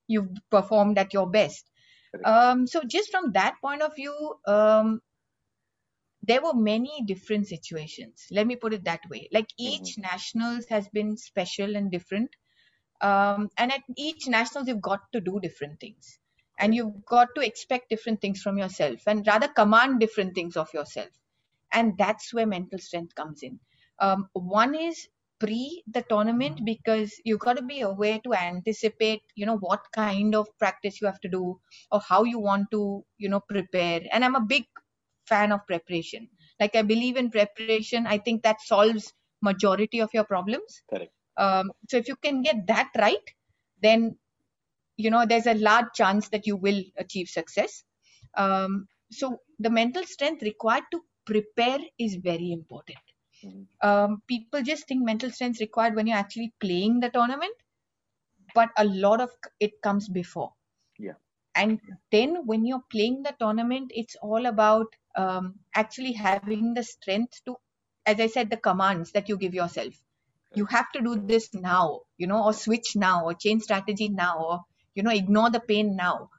you've 0.07 0.29
performed 0.51 0.99
at 0.99 1.15
your 1.15 1.29
best. 1.31 1.65
Um, 2.25 2.67
so 2.67 2.83
just 2.87 3.11
from 3.11 3.33
that 3.33 3.55
point 3.61 3.83
of 3.83 3.95
view, 3.97 4.35
um, 4.47 5.01
there 6.23 6.43
were 6.43 6.55
many 6.55 7.03
different 7.07 7.49
situations. 7.49 8.27
Let 8.31 8.47
me 8.47 8.57
put 8.57 8.73
it 8.75 8.85
that 8.85 9.01
way. 9.11 9.29
Like 9.33 9.49
each 9.59 9.99
nationals 9.99 10.67
has 10.69 10.89
been 10.89 11.17
special 11.17 11.77
and 11.77 11.91
different. 11.91 12.31
Um, 13.01 13.51
and 13.59 13.73
at 13.73 13.83
each 13.97 14.29
nationals 14.29 14.69
you've 14.69 14.81
got 14.81 15.01
to 15.13 15.21
do 15.21 15.41
different 15.41 15.81
things. 15.81 16.19
And 16.59 16.75
you've 16.75 17.05
got 17.07 17.29
to 17.35 17.45
expect 17.45 17.89
different 17.91 18.21
things 18.21 18.41
from 18.41 18.57
yourself 18.59 19.01
and 19.07 19.27
rather 19.27 19.49
command 19.49 19.99
different 19.99 20.35
things 20.35 20.57
of 20.57 20.73
yourself. 20.73 21.09
And 21.73 21.99
that's 21.99 22.33
where 22.33 22.47
mental 22.47 22.79
strength 22.79 23.15
comes 23.17 23.43
in. 23.43 23.59
Um, 23.99 24.29
one 24.35 24.75
is 24.75 25.09
pre 25.43 25.83
the 25.97 26.03
tournament 26.11 26.61
because 26.65 27.15
you've 27.25 27.41
got 27.47 27.57
to 27.59 27.63
be 27.63 27.81
aware 27.81 28.19
to 28.25 28.35
anticipate 28.35 29.23
you 29.35 29.47
know 29.47 29.59
what 29.59 29.83
kind 29.95 30.35
of 30.41 30.49
practice 30.59 31.01
you 31.01 31.07
have 31.09 31.21
to 31.21 31.29
do 31.37 31.59
or 31.91 32.01
how 32.09 32.23
you 32.25 32.39
want 32.39 32.71
to 32.73 33.05
you 33.19 33.29
know 33.29 33.41
prepare. 33.49 34.01
And 34.13 34.25
i'm 34.25 34.37
a 34.37 34.41
big 34.55 34.65
fan 35.27 35.53
of 35.53 35.67
preparation. 35.67 36.29
Like 36.61 36.77
i 36.77 36.83
believe 36.83 37.17
in 37.17 37.31
preparation. 37.31 38.07
I 38.07 38.19
think 38.19 38.43
that 38.43 38.61
solves 38.61 39.13
majority 39.43 40.01
of 40.01 40.11
your 40.15 40.25
problems. 40.25 40.83
Correct. 40.91 41.13
um, 41.37 41.71
so 41.89 41.97
if 41.99 42.09
you 42.09 42.17
can 42.17 42.43
get 42.43 42.67
that 42.69 42.91
right 42.99 43.31
then 43.83 44.17
you 44.97 45.11
know 45.11 45.25
there's 45.27 45.47
a 45.47 45.55
large 45.55 45.87
chance 45.95 46.29
that 46.31 46.47
you 46.47 46.57
will 46.57 46.83
achieve 46.99 47.29
success. 47.29 47.85
Um, 48.37 48.87
so 49.11 49.39
the 49.59 49.71
mental 49.71 50.05
strength 50.05 50.43
required 50.43 50.85
to 50.93 51.01
prepare 51.27 51.79
is 51.99 52.17
very 52.17 52.53
important. 52.53 52.99
Um, 53.83 54.23
people 54.29 54.63
just 54.63 54.87
think 54.89 55.03
mental 55.05 55.31
strength 55.31 55.57
is 55.57 55.61
required 55.61 55.95
when 55.95 56.07
you're 56.07 56.17
actually 56.17 56.53
playing 56.61 57.01
the 57.01 57.11
tournament 57.11 57.55
but 58.55 58.71
a 58.77 58.85
lot 58.85 59.21
of 59.21 59.31
it 59.61 59.81
comes 59.83 60.09
before. 60.09 60.53
Yeah. 60.99 61.15
and 61.55 61.81
then 62.13 62.47
when 62.47 62.65
you're 62.67 62.85
playing 62.91 63.23
the 63.23 63.35
tournament 63.39 63.91
it's 63.95 64.17
all 64.23 64.47
about 64.47 64.87
um, 65.17 65.55
actually 65.75 66.13
having 66.13 66.75
the 66.75 66.83
strength 66.83 67.41
to 67.47 67.57
as 68.07 68.21
i 68.21 68.27
said 68.27 68.51
the 68.51 68.57
commands 68.69 69.13
that 69.13 69.29
you 69.29 69.37
give 69.37 69.55
yourself. 69.55 69.95
You 70.55 70.67
have 70.67 70.91
to 70.93 71.01
do 71.03 71.17
this 71.17 71.49
now 71.55 72.01
you 72.19 72.27
know 72.27 72.43
or 72.45 72.53
switch 72.53 72.91
now 72.97 73.25
or 73.25 73.35
change 73.35 73.63
strategy 73.63 74.09
now 74.09 74.35
or 74.49 74.61
you 74.95 75.03
know 75.03 75.11
ignore 75.11 75.51
the 75.51 75.61
pain 75.61 75.97
now. 75.97 76.31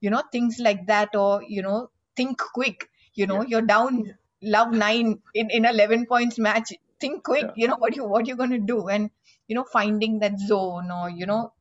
You 0.00 0.10
know 0.10 0.22
things 0.32 0.58
like 0.58 0.86
that 0.86 1.14
or 1.16 1.42
you 1.46 1.62
know 1.62 1.88
think 2.16 2.38
quick. 2.54 2.88
You 3.14 3.26
know 3.26 3.42
Yeah. 3.42 3.46
you're 3.46 3.66
down 3.74 4.14
love 4.42 4.72
nine 4.72 5.20
in 5.34 5.50
in 5.50 5.64
11 5.64 6.06
points 6.06 6.38
match 6.38 6.72
think 7.00 7.24
quick 7.24 7.46
Yeah. 7.46 7.52
you 7.56 7.68
know 7.68 7.76
what 7.78 7.96
you 7.96 8.04
what 8.04 8.26
you're 8.26 8.36
going 8.36 8.50
to 8.50 8.58
do? 8.58 8.88
And 8.88 9.10
you 9.48 9.56
know 9.56 9.64
finding 9.72 10.20
that 10.20 10.38
zone 10.38 10.90
or 10.90 11.10
you 11.10 11.26
know 11.26 11.52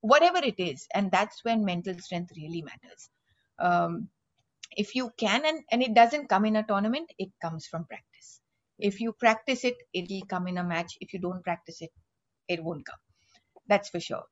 whatever 0.00 0.38
it 0.38 0.58
is. 0.58 0.86
And 0.94 1.10
that's 1.10 1.44
when 1.44 1.64
mental 1.64 1.98
strength 1.98 2.32
really 2.36 2.62
matters. 2.62 3.10
Um, 3.58 4.08
if 4.76 4.94
you 4.94 5.10
can 5.18 5.44
and, 5.46 5.62
and 5.70 5.82
it 5.82 5.94
doesn't 5.94 6.28
come 6.28 6.44
in 6.46 6.56
a 6.56 6.64
tournament 6.64 7.10
it 7.18 7.30
comes 7.42 7.66
from 7.66 7.84
practice. 7.86 8.40
If 8.78 9.00
you 9.00 9.12
practice 9.12 9.64
it 9.64 9.76
it'll 9.94 10.26
come 10.26 10.48
in 10.48 10.58
a 10.58 10.64
match. 10.64 10.96
If 11.00 11.12
you 11.14 11.20
don't 11.20 11.42
practice 11.44 11.82
it 11.82 11.90
it 12.48 12.62
won't 12.64 12.86
come. 12.86 12.98
That's 13.68 13.88
for 13.90 14.00
sure. 14.00 14.24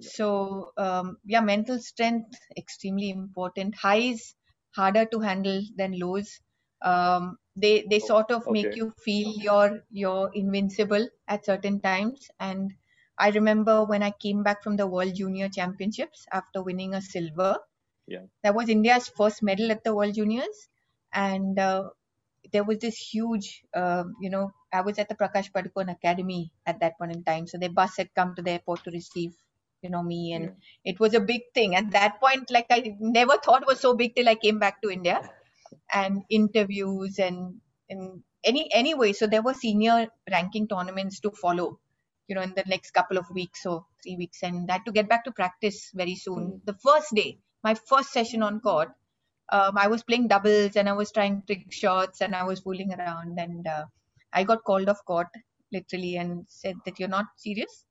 So 0.00 0.72
um, 0.76 1.18
yeah 1.24 1.40
mental 1.40 1.80
strength 1.80 2.38
extremely 2.56 3.10
important. 3.10 3.74
Highs 3.76 4.34
harder 4.76 5.06
to 5.06 5.20
handle 5.20 5.62
than 5.76 5.98
lows 5.98 6.40
um, 6.84 7.38
they 7.56 7.82
they 7.90 7.98
Oh, 8.00 8.10
sort 8.10 8.30
of 8.30 8.50
make 8.50 8.76
you 8.76 8.90
feel 9.04 9.28
you're 9.46 9.80
you're 9.90 10.30
invincible 10.34 11.08
at 11.28 11.44
certain 11.44 11.80
times 11.80 12.30
and 12.40 12.72
i 13.18 13.30
remember 13.30 13.84
when 13.84 14.02
i 14.02 14.10
came 14.10 14.42
back 14.42 14.62
from 14.62 14.76
the 14.76 14.86
world 14.86 15.14
junior 15.14 15.48
championships 15.48 16.26
after 16.32 16.62
winning 16.62 16.94
a 16.94 17.02
silver 17.02 17.56
Yeah. 18.06 18.26
that 18.42 18.54
was 18.54 18.68
india's 18.68 19.08
first 19.08 19.42
medal 19.42 19.70
at 19.72 19.82
the 19.84 19.94
world 19.94 20.14
juniors 20.14 20.68
and 21.12 21.58
uh, 21.58 21.84
there 22.52 22.64
was 22.64 22.78
this 22.78 22.96
huge, 22.98 23.62
uh, 23.74 24.04
you 24.20 24.30
know, 24.30 24.52
I 24.72 24.82
was 24.82 24.98
at 24.98 25.08
the 25.08 25.14
Prakash 25.16 25.52
Padukone 25.52 25.90
Academy 25.92 26.52
at 26.66 26.80
that 26.80 26.98
point 26.98 27.12
in 27.16 27.24
time. 27.24 27.46
So 27.46 27.58
their 27.58 27.70
bus 27.72 27.96
had 27.98 28.14
come 28.14 28.34
to 28.36 28.42
the 28.42 28.52
airport 28.52 28.84
to 28.84 28.90
receive, 28.90 29.32
you 29.82 29.90
know, 29.90 30.02
me. 30.02 30.32
And 30.32 30.50
it 30.84 31.00
was 31.00 31.14
a 31.14 31.20
big 31.20 31.42
thing. 31.54 31.74
At 31.76 31.90
that 31.92 32.20
point, 32.20 32.50
like 32.50 32.66
I 32.70 32.96
never 33.00 33.36
thought 33.38 33.62
it 33.62 33.68
was 33.68 33.80
so 33.80 33.94
big 33.96 34.14
till 34.14 34.28
I 34.28 34.34
came 34.36 34.58
back 34.58 34.82
to 34.82 34.90
India 34.90 35.22
and 35.92 36.22
interviews 36.30 37.18
and, 37.18 37.60
and 37.90 38.22
any 38.44 38.72
anyway. 38.72 39.12
So 39.12 39.26
there 39.26 39.42
were 39.42 39.54
senior 39.54 40.08
ranking 40.30 40.68
tournaments 40.68 41.20
to 41.20 41.30
follow, 41.30 41.78
you 42.28 42.34
know, 42.34 42.42
in 42.42 42.54
the 42.54 42.64
next 42.66 42.92
couple 42.92 43.18
of 43.18 43.26
weeks 43.30 43.66
or 43.66 43.86
three 44.02 44.16
weeks. 44.16 44.42
And 44.42 44.70
I 44.70 44.74
had 44.74 44.86
to 44.86 44.92
get 44.92 45.08
back 45.08 45.24
to 45.24 45.32
practice 45.32 45.90
very 45.94 46.16
soon. 46.16 46.44
Mhm. 46.52 46.64
The 46.66 46.74
first 46.74 47.14
day, 47.14 47.38
my 47.64 47.74
first 47.74 48.12
session 48.12 48.42
on 48.42 48.60
court, 48.60 48.90
um, 49.50 49.76
I 49.78 49.88
was 49.88 50.02
playing 50.02 50.28
doubles 50.28 50.76
and 50.76 50.88
I 50.88 50.92
was 50.92 51.12
trying 51.12 51.42
trick 51.46 51.72
shots 51.72 52.20
and 52.22 52.34
I 52.34 52.44
was 52.44 52.60
fooling 52.60 52.92
around 52.94 53.38
and 53.38 53.66
uh, 53.66 53.84
I 54.32 54.44
got 54.44 54.64
called 54.64 54.88
off 54.88 55.04
court 55.06 55.28
literally 55.72 56.16
and 56.16 56.44
said 56.48 56.76
that 56.84 56.98
you're 56.98 57.08
not 57.08 57.26
serious. 57.36 57.84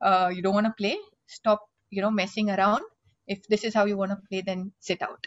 Uh, 0.00 0.30
you 0.34 0.42
don't 0.42 0.54
want 0.54 0.66
to 0.66 0.74
play. 0.78 0.98
Stop, 1.26 1.60
you 1.90 2.02
know, 2.02 2.10
messing 2.10 2.50
around. 2.50 2.82
If 3.26 3.46
this 3.48 3.64
is 3.64 3.74
how 3.74 3.84
you 3.86 3.96
want 3.96 4.12
to 4.12 4.18
play, 4.28 4.42
then 4.42 4.72
sit 4.80 5.02
out. 5.02 5.26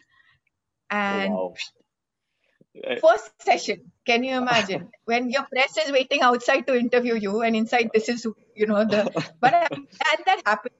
And 0.90 1.34
wow. 1.34 1.54
Eh, 2.76 3.02
first 3.02 3.28
session, 3.30 3.74
can 3.92 4.24
you 4.24 4.24
imagine? 4.38 4.76
When 5.06 5.30
your 5.30 5.44
press 5.52 5.78
is 5.78 5.92
waiting 5.92 6.22
outside 6.22 6.66
to 6.68 6.76
interview 6.78 7.16
you 7.16 7.42
and 7.42 7.56
inside 7.56 7.90
this 7.94 8.10
is, 8.10 8.26
you 8.56 8.66
know, 8.68 8.86
the 8.86 9.08
but 9.42 9.54
I'm 9.56 9.86
glad 9.98 10.20
that 10.26 10.42
happened 10.46 10.76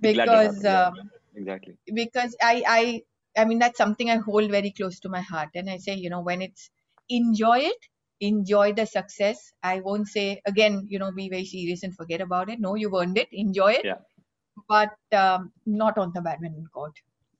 because 0.00 0.64
happened, 0.64 0.64
um, 0.64 1.10
Exactly. 1.34 1.76
because 1.94 2.36
I, 2.42 2.62
I 2.66 3.02
I 3.40 3.44
mean 3.44 3.58
that's 3.58 3.78
something 3.78 4.10
I 4.10 4.16
hold 4.16 4.50
very 4.50 4.72
close 4.72 5.00
to 5.00 5.08
my 5.08 5.20
heart. 5.20 5.50
And 5.54 5.68
I 5.70 5.78
say 5.78 5.94
you 5.94 6.10
know 6.10 6.20
when 6.22 6.42
it's 6.42 6.70
enjoy 7.08 7.58
it 7.60 7.78
enjoy 8.20 8.72
the 8.72 8.86
success. 8.86 9.52
I 9.62 9.80
won't 9.80 10.08
say 10.08 10.40
again 10.46 10.86
you 10.88 10.98
know 10.98 11.12
be 11.12 11.28
very 11.28 11.44
serious 11.44 11.82
and 11.82 11.94
forget 11.96 12.20
about 12.20 12.50
it. 12.50 12.60
No 12.60 12.74
you've 12.74 12.94
earned 12.94 13.18
it. 13.18 13.28
Enjoy 13.32 13.72
it. 13.72 13.86
Yeah. 13.86 13.98
but 14.68 14.96
um, 15.12 15.52
not 15.66 15.98
on 15.98 16.12
the 16.14 16.20
badminton 16.22 16.66
court. 16.74 16.94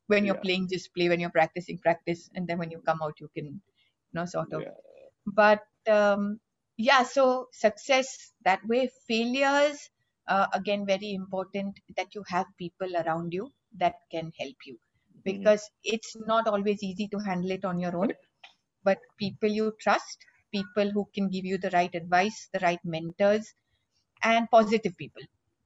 When 0.06 0.24
you're 0.26 0.34
Yeah. 0.34 0.44
playing 0.44 0.68
just 0.68 0.94
play. 0.94 1.08
When 1.08 1.20
you're 1.20 1.30
practicing 1.40 1.78
practice. 1.78 2.30
And 2.34 2.46
then 2.48 2.58
when 2.58 2.70
you 2.70 2.80
come 2.86 3.00
out 3.02 3.14
you 3.20 3.28
can 3.34 3.60
know 4.14 4.26
sort 4.26 4.52
of. 4.52 4.62
Yeah. 4.62 4.70
but 5.26 5.62
um, 5.88 6.40
yeah 6.76 7.02
so 7.02 7.46
success 7.52 8.32
that 8.44 8.60
way 8.66 8.88
failures 9.08 9.78
uh, 10.28 10.46
again 10.54 10.86
very 10.86 11.12
important 11.14 11.78
that 11.96 12.14
you 12.14 12.22
have 12.28 12.46
people 12.58 12.96
around 13.02 13.32
you 13.32 13.50
that 13.78 13.94
can 14.12 14.32
help 14.38 14.56
you. 14.66 14.76
Mhm. 15.26 15.32
because 15.32 15.62
it's 15.84 16.16
not 16.28 16.46
always 16.48 16.82
easy 16.82 17.06
to 17.08 17.18
handle 17.26 17.50
it 17.52 17.64
on 17.64 17.78
your 17.78 17.96
own. 17.96 18.12
But 18.84 18.98
people 19.18 19.48
you 19.48 19.72
trust 19.80 20.18
people 20.52 20.90
who 20.90 21.08
can 21.14 21.28
give 21.30 21.44
you 21.44 21.58
the 21.58 21.70
right 21.70 21.94
advice 21.94 22.48
the 22.52 22.60
right 22.60 22.80
mentors 22.84 23.52
and 24.22 24.50
positive 24.50 24.96
people. 24.96 25.22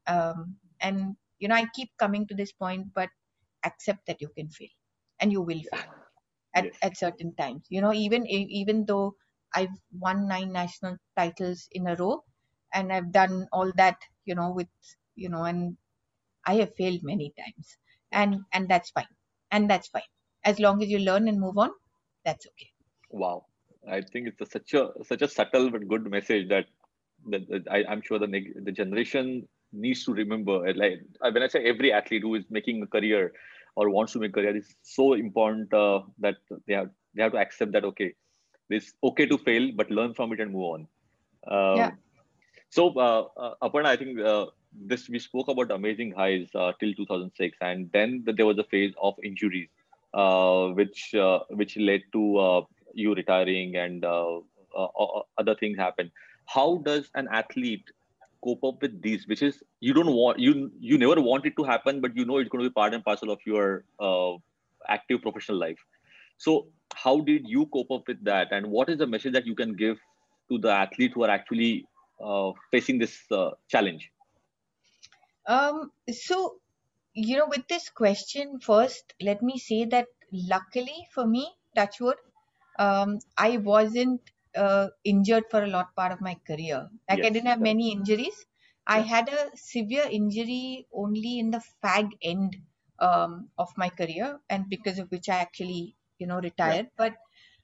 Um, 0.07 0.57
and 0.81 1.17
you 1.39 1.49
know 1.49 1.55
i 1.57 1.67
keep 1.75 1.91
coming 1.99 2.27
to 2.29 2.35
this 2.35 2.53
point 2.53 2.87
but 2.95 3.09
accept 3.65 4.07
that 4.07 4.21
you 4.21 4.29
can 4.37 4.49
fail 4.49 4.69
and 5.21 5.33
you 5.33 5.41
will 5.43 5.63
fail 5.73 5.89
at, 6.55 6.67
Yes. 6.67 6.77
at 6.83 6.97
certain 6.97 7.35
times 7.37 7.65
you 7.71 7.81
know 7.81 7.93
even 7.93 8.27
even 8.27 8.85
though 8.87 9.15
i've 9.55 9.77
won 10.01 10.27
nine 10.29 10.53
national 10.53 10.97
titles 11.17 11.69
in 11.73 11.87
a 11.89 11.97
row 11.97 12.23
and 12.75 12.93
i've 12.93 13.13
done 13.13 13.47
all 13.53 13.73
that 13.77 13.97
you 14.25 14.35
know 14.35 14.51
with 14.53 14.69
you 15.17 15.29
know 15.29 15.45
and 15.45 15.77
i 16.47 16.55
have 16.55 16.75
failed 16.77 17.01
many 17.03 17.33
times 17.39 17.77
and 18.13 18.37
and 18.53 18.69
that's 18.69 18.91
fine 18.91 19.15
and 19.53 19.71
that's 19.71 19.89
fine 19.89 20.11
as 20.45 20.59
long 20.61 20.83
as 20.83 20.89
you 20.89 20.99
learn 21.01 21.29
and 21.29 21.41
move 21.41 21.59
on 21.59 21.71
that's 22.25 22.47
okay 22.47 22.71
Wow. 23.11 23.47
I 23.89 24.01
think 24.01 24.29
it's 24.29 24.41
a, 24.41 24.47
such 24.47 24.75
a 24.75 24.91
such 25.05 25.23
a 25.23 25.29
subtle 25.29 25.71
but 25.71 25.87
good 25.89 26.11
message 26.11 26.49
that 26.49 26.67
that, 27.29 27.49
that 27.49 27.63
I, 27.71 27.85
I'm 27.89 28.03
sure 28.03 28.19
the 28.19 28.29
the 28.63 28.73
generation 28.73 29.49
needs 29.73 30.05
to 30.05 30.13
remember. 30.15 30.73
Like 30.75 31.01
when 31.21 31.43
I 31.43 31.49
say 31.49 31.65
every 31.65 31.93
athlete 31.93 32.23
who 32.23 32.35
is 32.35 32.45
making 32.51 32.83
a 32.83 32.87
career 32.87 33.33
or 33.77 33.91
wants 33.91 34.13
to 34.13 34.19
make 34.19 34.31
a 34.31 34.35
career, 34.35 34.57
is 34.57 34.75
so 34.83 35.15
important 35.15 35.73
uh, 35.73 36.01
that 36.19 36.37
they 36.67 36.75
have 36.75 36.91
they 37.15 37.23
have 37.23 37.33
to 37.33 37.39
accept 37.39 37.73
that 37.73 37.85
okay, 37.85 38.15
it's 38.71 38.93
okay 39.03 39.27
to 39.27 39.39
fail, 39.39 39.71
but 39.77 39.91
learn 39.91 40.15
from 40.15 40.33
it 40.33 40.41
and 40.41 40.53
move 40.53 40.69
on. 40.75 40.89
Um, 41.49 41.77
Yeah. 41.77 41.91
So, 42.71 42.89
uh, 42.99 43.29
uh, 43.37 43.55
Aparna, 43.63 43.87
I 43.87 43.97
think 43.97 44.19
uh, 44.21 44.47
this 44.73 45.09
we 45.09 45.19
spoke 45.19 45.49
about 45.49 45.71
amazing 45.71 46.13
highs 46.13 46.49
uh, 46.55 46.73
till 46.81 46.93
2006, 46.95 47.57
and 47.61 47.91
then 47.93 48.23
th- 48.25 48.37
there 48.37 48.47
was 48.47 48.59
a 48.59 48.65
phase 48.65 48.93
of 49.01 49.15
injuries, 49.23 49.69
uh, 50.15 50.69
which 50.69 51.15
uh, 51.15 51.41
which 51.51 51.77
led 51.77 52.03
to 52.13 52.39
uh, 52.39 52.63
you 52.95 53.15
retiring 53.15 53.77
and 53.77 54.05
uh, 54.05 54.39
uh, 54.77 54.89
uh, 55.05 55.23
other 55.39 55.55
things 55.55 55.79
happen. 55.79 56.11
How 56.47 56.79
does 56.79 57.11
an 57.15 57.29
athlete 57.31 57.85
cope 58.45 58.65
up 58.65 58.83
with 58.83 59.01
these? 59.03 59.27
Which 59.29 59.43
is 59.43 59.63
you 59.81 59.95
don't 59.95 60.13
want 60.13 60.39
you 60.39 60.71
you 60.81 60.99
never 60.99 61.21
want 61.21 61.47
it 61.47 61.57
to 61.59 61.65
happen, 61.65 62.01
but 62.01 62.17
you 62.17 62.25
know 62.25 62.39
it's 62.39 62.51
going 62.51 62.65
to 62.65 62.71
be 62.71 62.75
part 62.75 62.95
and 62.95 63.05
parcel 63.05 63.31
of 63.31 63.41
your 63.47 63.85
uh, 64.01 64.33
active 64.89 65.23
professional 65.23 65.59
life. 65.59 65.79
So, 66.39 66.69
how 66.95 67.21
did 67.21 67.49
you 67.49 67.67
cope 67.67 67.91
up 67.91 68.09
with 68.09 68.25
that, 68.25 68.53
and 68.53 68.67
what 68.69 68.91
is 68.91 68.99
the 68.99 69.07
message 69.07 69.33
that 69.35 69.47
you 69.47 69.55
can 69.55 69.75
give 69.75 69.99
to 70.51 70.59
the 70.59 70.71
athlete 70.71 71.13
who 71.15 71.25
are 71.25 71.31
actually 71.31 71.87
uh, 72.23 72.53
facing 72.73 72.99
this 72.99 73.19
uh, 73.31 73.51
challenge? 73.69 74.11
um 75.55 75.91
so 76.11 76.37
you 77.15 77.37
know 77.39 77.47
with 77.55 77.67
this 77.69 77.89
question 77.91 78.59
first 78.61 79.15
let 79.21 79.43
me 79.43 79.59
say 79.59 79.85
that 79.85 80.07
luckily 80.53 81.07
for 81.15 81.27
me 81.27 81.45
touchwood 81.77 82.21
um 82.79 83.19
i 83.37 83.57
wasn't 83.59 84.21
uh, 84.57 84.89
injured 85.05 85.45
for 85.51 85.63
a 85.65 85.67
lot 85.77 85.95
part 85.97 86.13
of 86.13 86.21
my 86.21 86.35
career 86.49 86.89
like 87.09 87.25
i 87.25 87.31
didn't 87.31 87.53
have 87.55 87.61
many 87.61 87.93
injuries 87.93 88.47
I 88.87 88.99
Yeah. 88.99 89.09
had 89.09 89.29
a 89.31 89.51
severe 89.57 90.05
injury 90.11 90.87
only 90.93 91.39
in 91.39 91.51
the 91.51 91.63
fag 91.83 92.11
end 92.23 92.57
um, 92.99 93.49
of 93.57 93.71
my 93.79 93.89
career, 93.89 94.41
and 94.51 94.69
because 94.69 94.99
of 94.99 95.11
which 95.11 95.31
I 95.31 95.37
actually, 95.37 95.97
you 96.19 96.27
know, 96.27 96.39
retired. 96.39 96.91
But 96.99 97.15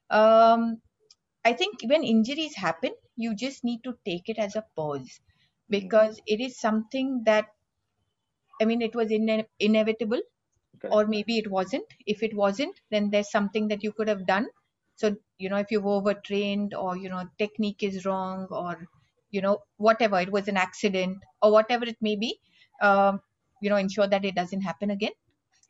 um, 0.09 0.81
I 1.44 1.53
think 1.53 1.83
when 1.85 2.05
injuries 2.05 2.55
happen, 2.57 2.94
you 3.16 3.35
just 3.35 3.64
need 3.64 3.85
to 3.85 3.98
take 4.07 4.31
it 4.31 4.38
as 4.38 4.57
a 4.57 4.64
pause 4.76 5.20
because 5.68 6.20
it 6.26 6.40
is 6.40 6.59
something 6.59 7.24
that, 7.24 7.48
I 8.61 8.64
mean, 8.64 8.81
it 8.81 8.94
was 8.94 9.11
ine- 9.11 9.46
inevitable 9.59 10.22
Correct. 10.81 10.90
or 10.90 11.07
maybe 11.07 11.38
it 11.38 11.50
wasn't. 11.50 11.87
If 12.07 12.22
it 12.22 12.35
wasn't, 12.35 12.81
then 12.90 13.11
there's 13.11 13.31
something 13.31 13.68
that 13.68 13.83
you 13.85 13.92
could 13.92 14.09
have 14.09 14.26
done. 14.26 14.48
So, 15.01 15.17
you 15.39 15.49
know, 15.51 15.57
if 15.59 15.71
you've 15.71 15.87
overtrained 15.87 16.75
or, 16.75 16.97
you 16.97 17.09
know, 17.09 17.25
technique 17.39 17.83
is 17.83 18.05
wrong 18.07 18.47
or, 18.51 18.89
you 19.31 19.41
know, 19.43 19.59
whatever, 19.79 20.21
it 20.21 20.33
was 20.33 20.49
an 20.49 20.57
accident 20.57 21.19
or 21.43 21.53
whatever 21.53 21.87
it 21.87 21.97
may 22.03 22.17
be, 22.17 22.39
um, 22.83 23.21
you 23.63 23.71
know, 23.71 23.77
ensure 23.77 24.09
that 24.09 24.25
it 24.25 24.35
doesn't 24.35 24.63
happen 24.63 24.91
again. 24.91 25.13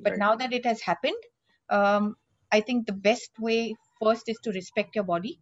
But 0.03 0.13
Right. 0.13 0.19
now 0.19 0.37
that 0.37 0.53
it 0.53 0.67
has 0.67 0.81
happened, 0.83 1.23
um, 1.71 2.17
I 2.53 2.61
think 2.61 2.87
the 2.87 2.93
best 3.11 3.31
way 3.39 3.77
first 4.03 4.29
is 4.29 4.39
to 4.45 4.53
respect 4.53 4.97
your 4.97 5.05
body, 5.05 5.41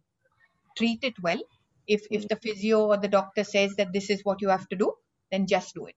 treat 0.77 1.03
it 1.03 1.19
well. 1.21 1.41
If, 1.87 2.03
if 2.11 2.27
the 2.27 2.37
physio 2.37 2.85
or 2.87 2.97
the 2.97 3.07
doctor 3.07 3.43
says 3.43 3.75
that 3.77 3.93
this 3.93 4.09
is 4.09 4.21
what 4.25 4.41
you 4.41 4.49
have 4.49 4.67
to 4.69 4.77
do, 4.77 4.93
then 5.31 5.47
just 5.47 5.75
do 5.75 5.87
it 5.87 5.95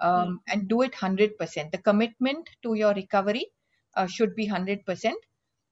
um, 0.00 0.40
and 0.48 0.68
do 0.68 0.82
it 0.82 0.94
100%. 0.94 1.72
The 1.72 1.78
commitment 1.78 2.48
to 2.64 2.74
your 2.74 2.94
recovery 2.94 3.46
uh, 3.96 4.06
should 4.08 4.36
be 4.36 4.48
100%. 4.48 5.14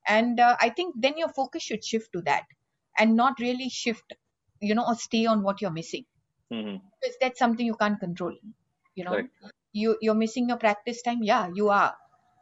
And 0.09 0.40
uh, 0.40 0.57
I 0.61 0.71
think 0.71 0.95
then 0.99 1.16
your 1.19 1.29
focus 1.29 1.62
should 1.62 1.85
shift 1.85 2.12
to 2.12 2.23
that 2.23 2.45
and 2.99 3.16
not 3.16 3.38
really 3.40 3.69
shift, 3.69 4.12
you 4.61 4.75
know, 4.75 4.87
or 4.87 4.95
stay 4.97 5.27
on 5.27 5.42
what 5.42 5.61
you're 5.61 5.71
missing 5.71 6.05
Mhm. 6.51 6.81
because 7.01 7.16
that's 7.21 7.38
something 7.38 7.66
you 7.66 7.77
can't 7.77 8.01
control. 8.01 8.35
You 8.95 9.05
know, 9.05 9.29
Correct. 9.29 9.53
you, 9.73 9.97
you're 10.01 10.14
missing 10.14 10.49
your 10.49 10.59
practice 10.59 11.03
time. 11.03 11.23
Yeah, 11.23 11.49
you 11.55 11.69
are. 11.71 11.95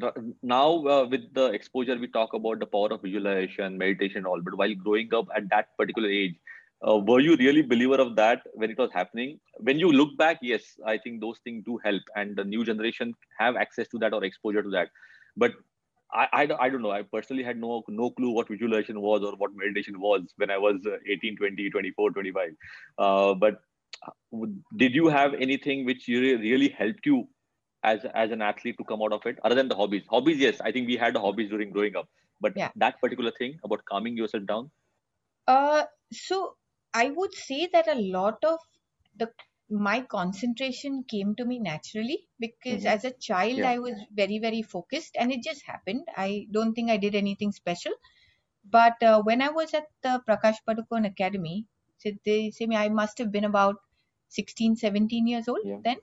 now 0.44 0.86
uh, 0.86 1.08
with 1.10 1.34
the 1.34 1.46
exposure, 1.48 1.98
we 1.98 2.08
talk 2.08 2.34
about 2.34 2.60
the 2.60 2.66
power 2.66 2.90
of 2.94 3.02
visualization, 3.02 3.78
meditation, 3.78 4.26
all. 4.26 4.42
But 4.42 4.58
while 4.58 4.74
growing 4.76 5.14
up 5.14 5.28
at 5.36 5.50
that 5.50 5.78
particular 5.78 6.10
age, 6.10 6.36
uh, 6.88 6.98
were 6.98 7.20
you 7.20 7.36
really 7.38 7.62
believer 7.62 7.96
of 8.02 8.16
that 8.16 8.42
when 8.54 8.70
it 8.72 8.78
was 8.78 8.92
happening? 8.92 9.40
When 9.60 9.80
you 9.80 9.92
look 9.92 10.18
back, 10.18 10.40
yes, 10.42 10.64
I 10.86 10.98
think 10.98 11.22
those 11.22 11.40
things 11.44 11.64
do 11.66 11.80
help, 11.84 12.02
and 12.16 12.36
the 12.36 12.44
new 12.44 12.66
generation 12.66 13.14
have 13.40 13.56
access 13.56 13.88
to 13.90 14.00
that 14.00 14.14
or 14.14 14.24
exposure 14.24 14.64
to 14.64 14.70
that. 14.72 14.90
But 15.38 15.54
I, 16.14 16.28
I, 16.34 16.46
don't- 16.46 16.62
I 16.62 16.70
don't 16.70 16.82
know. 16.82 16.92
I 16.92 17.04
personally 17.04 17.44
had 17.44 17.58
no 17.58 17.84
no 17.88 18.10
clue 18.12 18.32
what 18.32 18.50
visualization 18.50 19.00
was 19.02 19.24
or 19.24 19.36
what 19.38 19.52
meditation 19.56 20.00
was 20.00 20.22
when 20.38 20.50
I 20.52 20.58
was 20.58 20.86
uh, 20.86 20.98
18, 21.08 21.38
20, 21.38 21.70
24, 21.70 22.12
25. 22.12 22.50
Uh, 22.98 23.34
but 23.36 23.62
uh, 24.06 24.46
did 24.76 24.94
you 24.96 25.08
have 25.08 25.34
anything 25.36 25.86
which 25.86 26.08
really 26.08 26.70
helped 26.70 27.06
you 27.06 27.28
as 27.84 28.06
as 28.14 28.32
an 28.32 28.42
athlete 28.42 28.78
to 28.78 28.84
come 28.86 29.02
out 29.02 29.14
of 29.14 29.26
it 29.26 29.40
other 29.44 29.56
than 29.56 29.68
the 29.70 29.76
hobbies? 29.76 30.06
Hobbies, 30.10 30.40
yes. 30.40 30.62
I 30.62 30.72
think 30.72 30.88
we 30.88 30.98
had 30.98 31.16
the 31.16 31.22
hobbies 31.22 31.50
during 31.50 31.72
growing 31.72 31.96
up, 31.96 32.10
but 32.40 32.54
Yeah. 32.54 32.72
that 32.76 33.00
particular 33.02 33.32
thing 33.32 33.60
about 33.64 33.86
calming 33.86 34.18
yourself 34.18 34.46
down. 34.46 34.72
uh 35.48 35.84
so 36.12 36.38
i 36.94 37.10
would 37.10 37.34
say 37.34 37.68
that 37.74 37.88
a 37.88 38.00
lot 38.16 38.44
of 38.44 38.60
the 39.22 39.28
my 39.88 40.02
concentration 40.14 41.04
came 41.14 41.34
to 41.36 41.46
me 41.46 41.58
naturally 41.60 42.18
because 42.46 42.86
Mhm. 42.86 42.94
as 42.94 43.06
a 43.06 43.12
child 43.28 43.64
Yeah. 43.64 43.72
i 43.72 43.78
was 43.80 44.00
very 44.22 44.40
very 44.46 44.62
focused 44.62 45.16
and 45.20 45.32
it 45.32 45.42
just 45.50 45.64
happened 45.66 46.06
i 46.18 46.46
don't 46.52 46.74
think 46.74 46.90
i 46.92 46.98
did 46.98 47.16
anything 47.16 47.52
special 47.52 47.94
but 48.78 49.02
uh, 49.12 49.22
when 49.24 49.42
i 49.42 49.50
was 49.60 49.74
at 49.82 49.88
the 50.04 50.14
prakash 50.28 50.60
padukone 50.68 51.08
academy 51.14 51.58
so 51.98 52.12
they 52.26 52.40
say 52.52 52.68
me 52.74 52.76
i 52.86 52.90
must 53.02 53.18
have 53.24 53.32
been 53.38 53.50
about 53.54 53.78
16 54.40 54.76
17 54.76 55.28
years 55.28 55.48
old 55.48 55.64
Yeah. 55.64 55.82
then 55.86 55.98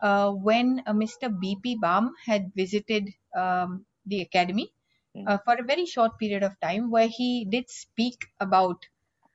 uh, 0.00 0.30
when 0.32 0.82
uh, 0.86 0.92
mr 0.92 1.28
bp 1.42 1.80
bam 1.80 2.14
had 2.24 2.52
visited 2.54 3.08
um, 3.36 3.84
the 4.06 4.20
academy 4.22 4.72
Mhm. 5.14 5.26
uh, 5.26 5.38
for 5.44 5.54
a 5.54 5.62
very 5.64 5.86
short 5.86 6.18
period 6.18 6.42
of 6.42 6.58
time 6.60 6.90
where 6.90 7.08
he 7.08 7.44
did 7.50 7.68
speak 7.70 8.26
about 8.40 8.86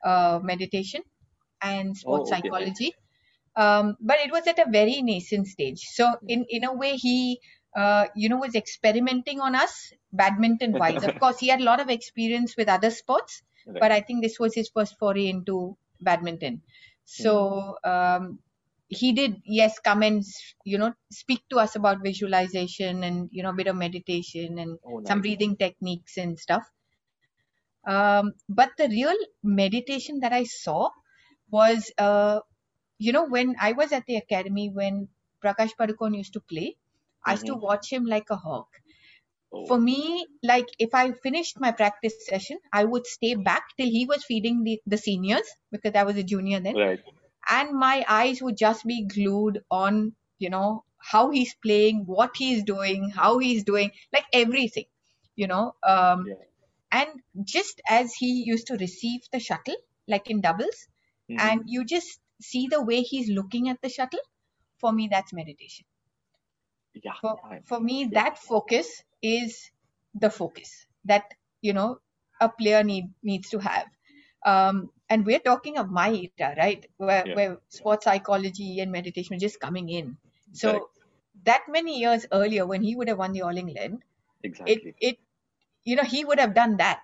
uh, 0.03 0.39
meditation 0.43 1.03
and 1.61 1.97
sports 1.97 2.29
Oh, 2.29 2.33
okay. 2.33 2.51
psychology 2.51 2.93
um, 3.55 3.95
but 3.99 4.19
it 4.19 4.31
was 4.31 4.47
at 4.47 4.59
a 4.59 4.69
very 4.69 5.01
nascent 5.01 5.47
stage 5.47 5.79
so 5.97 6.13
in 6.27 6.45
in 6.49 6.63
a 6.63 6.73
way 6.73 6.95
he 6.95 7.39
uh, 7.75 8.07
you 8.15 8.29
know 8.29 8.37
was 8.37 8.55
experimenting 8.55 9.39
on 9.39 9.55
us 9.55 9.93
badminton 10.11 10.75
wise 10.77 11.03
of 11.03 11.17
course 11.17 11.39
he 11.39 11.47
had 11.47 11.61
a 11.61 11.63
lot 11.71 11.79
of 11.79 11.89
experience 11.89 12.55
with 12.57 12.67
other 12.69 12.89
sports 12.91 13.41
Right. 13.65 13.85
but 13.85 13.91
i 13.91 14.01
think 14.01 14.21
this 14.23 14.39
was 14.39 14.53
his 14.55 14.69
first 14.69 14.97
foray 14.99 15.27
into 15.27 15.77
badminton 16.01 16.61
so 17.05 17.75
um, 17.83 18.39
he 18.97 19.13
did 19.13 19.41
yes 19.45 19.79
come 19.79 20.03
and 20.03 20.23
you 20.65 20.77
know 20.77 20.93
speak 21.11 21.41
to 21.49 21.57
us 21.59 21.75
about 21.75 22.03
visualization 22.03 23.03
and 23.03 23.29
you 23.31 23.43
know 23.43 23.51
a 23.51 23.59
bit 23.61 23.67
of 23.67 23.75
meditation 23.75 24.59
and 24.59 24.79
Oh, 24.85 24.99
some 25.07 25.21
breathing 25.21 25.57
techniques 25.57 26.17
and 26.17 26.39
stuff. 26.39 26.65
Um, 27.85 28.33
but 28.47 28.71
the 28.77 28.87
real 28.87 29.15
meditation 29.43 30.19
that 30.21 30.31
i 30.33 30.43
saw 30.45 30.89
was 31.49 31.91
uh, 31.97 32.39
you 32.99 33.11
know 33.13 33.25
when 33.35 33.55
i 33.67 33.71
was 33.73 33.91
at 33.97 34.05
the 34.07 34.17
academy 34.17 34.65
when 34.79 34.99
prakash 35.45 35.73
padukone 35.81 36.15
used 36.21 36.33
to 36.37 36.41
play 36.53 36.67
i 37.25 37.33
used 37.37 37.47
to 37.51 37.55
watch 37.67 37.91
him 37.93 38.05
like 38.05 38.29
a 38.31 38.37
hawk. 38.45 38.81
Oh, 39.53 39.71
for 39.71 39.79
me 39.89 40.27
like 40.51 40.69
if 40.87 40.95
i 41.01 41.05
finished 41.27 41.59
my 41.67 41.71
practice 41.83 42.17
session 42.27 42.59
i 42.81 42.83
would 42.85 43.07
stay 43.15 43.33
back 43.35 43.63
till 43.77 43.91
he 43.99 44.05
was 44.13 44.25
feeding 44.31 44.63
the, 44.63 44.81
the 44.85 44.97
seniors 45.07 45.49
because 45.71 45.95
i 45.95 46.03
was 46.03 46.17
a 46.17 46.23
junior 46.35 46.59
then. 46.61 46.75
Right. 46.75 47.03
And 47.49 47.73
my 47.77 48.05
eyes 48.07 48.41
would 48.41 48.57
just 48.57 48.85
be 48.85 49.03
glued 49.05 49.63
on 49.71 50.13
you 50.39 50.49
know 50.49 50.83
how 50.97 51.29
he's 51.31 51.53
playing 51.63 52.03
what 52.05 52.31
he's 52.37 52.63
doing 52.63 53.09
how 53.09 53.37
he's 53.39 53.63
doing 53.63 53.91
like 54.13 54.25
everything 54.33 54.85
you 55.35 55.47
know 55.47 55.75
um, 55.83 56.25
Yeah. 56.27 56.35
and 56.91 57.09
just 57.43 57.81
as 57.89 58.13
he 58.13 58.43
used 58.45 58.67
to 58.67 58.77
receive 58.77 59.21
the 59.31 59.39
shuttle 59.39 59.75
like 60.07 60.29
in 60.29 60.41
doubles 60.41 60.87
Mhm. 61.29 61.39
and 61.39 61.61
you 61.67 61.85
just 61.85 62.19
see 62.41 62.67
the 62.67 62.81
way 62.81 63.01
he's 63.01 63.29
looking 63.29 63.69
at 63.69 63.81
the 63.81 63.89
shuttle 63.89 64.25
for 64.79 64.91
me 64.91 65.07
that's 65.09 65.33
meditation 65.33 65.85
yeah. 67.03 67.13
for, 67.21 67.37
for 67.65 67.79
me 67.79 68.03
yeah. 68.03 68.23
that 68.23 68.37
focus 68.37 69.03
is 69.21 69.71
the 70.13 70.29
focus 70.29 70.85
that 71.05 71.23
you 71.61 71.73
know 71.73 71.97
a 72.41 72.49
player 72.49 72.83
need 72.83 73.05
needs 73.23 73.49
to 73.49 73.59
have 73.59 73.87
um, 74.45 74.89
and 75.13 75.37
we're 75.37 75.45
talking 75.51 75.77
of 75.83 76.01
my 76.01 76.09
era 76.27 76.55
right 76.61 76.87
where, 76.97 77.27
Yeah. 77.27 77.37
where 77.37 77.59
sports 77.69 78.05
psychology 78.05 78.79
and 78.81 78.91
meditation 78.91 79.35
were 79.35 79.39
just 79.47 79.59
coming 79.61 79.89
in 79.89 80.17
so 80.51 80.89
that 81.45 81.63
many 81.69 81.99
years 81.99 82.25
earlier 82.31 82.65
when 82.65 82.83
he 82.83 82.95
would 82.95 83.09
have 83.09 83.19
won 83.19 83.33
the 83.33 83.41
all 83.41 83.57
england 83.65 84.03
Exactly. 84.43 84.75
it 84.75 84.95
it 84.99 85.17
you 85.85 85.95
know 85.95 86.03
he 86.03 86.23
would 86.25 86.39
have 86.39 86.53
done 86.55 86.77
that 86.77 87.01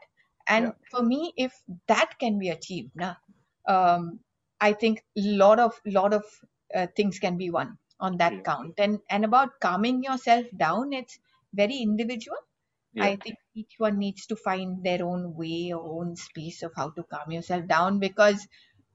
and 0.48 0.72
Yeah. 0.72 0.92
for 0.92 1.04
me 1.04 1.34
if 1.38 1.54
that 1.88 2.18
can 2.20 2.40
be 2.40 2.50
achieved 2.50 2.92
now 2.96 3.16
um, 3.68 4.20
i 4.62 4.74
think 4.74 5.04
lot 5.16 5.60
of 5.60 5.80
lot 5.86 6.14
of 6.14 6.24
uh, 6.76 6.88
things 6.96 7.20
can 7.20 7.38
be 7.38 7.50
won 7.50 7.78
on 8.00 8.18
that 8.18 8.44
Yeah. 8.44 8.46
count. 8.46 8.74
And 8.80 9.00
and 9.10 9.26
about 9.26 9.60
calming 9.62 10.04
yourself 10.04 10.46
down, 10.58 10.94
it's 10.94 11.20
very 11.54 11.78
individual. 11.78 12.38
Yeah. 13.00 13.12
I 13.12 13.16
think 13.18 13.38
each 13.56 13.74
one 13.78 13.98
needs 14.00 14.26
to 14.28 14.36
find 14.36 14.84
their 14.84 15.04
own 15.06 15.36
way 15.36 15.74
or 15.74 16.02
own 16.02 16.16
space 16.16 16.64
of 16.64 16.72
how 16.76 16.90
to 16.92 17.04
calm 17.04 17.32
yourself 17.32 17.68
down 17.68 18.00
because 18.00 18.48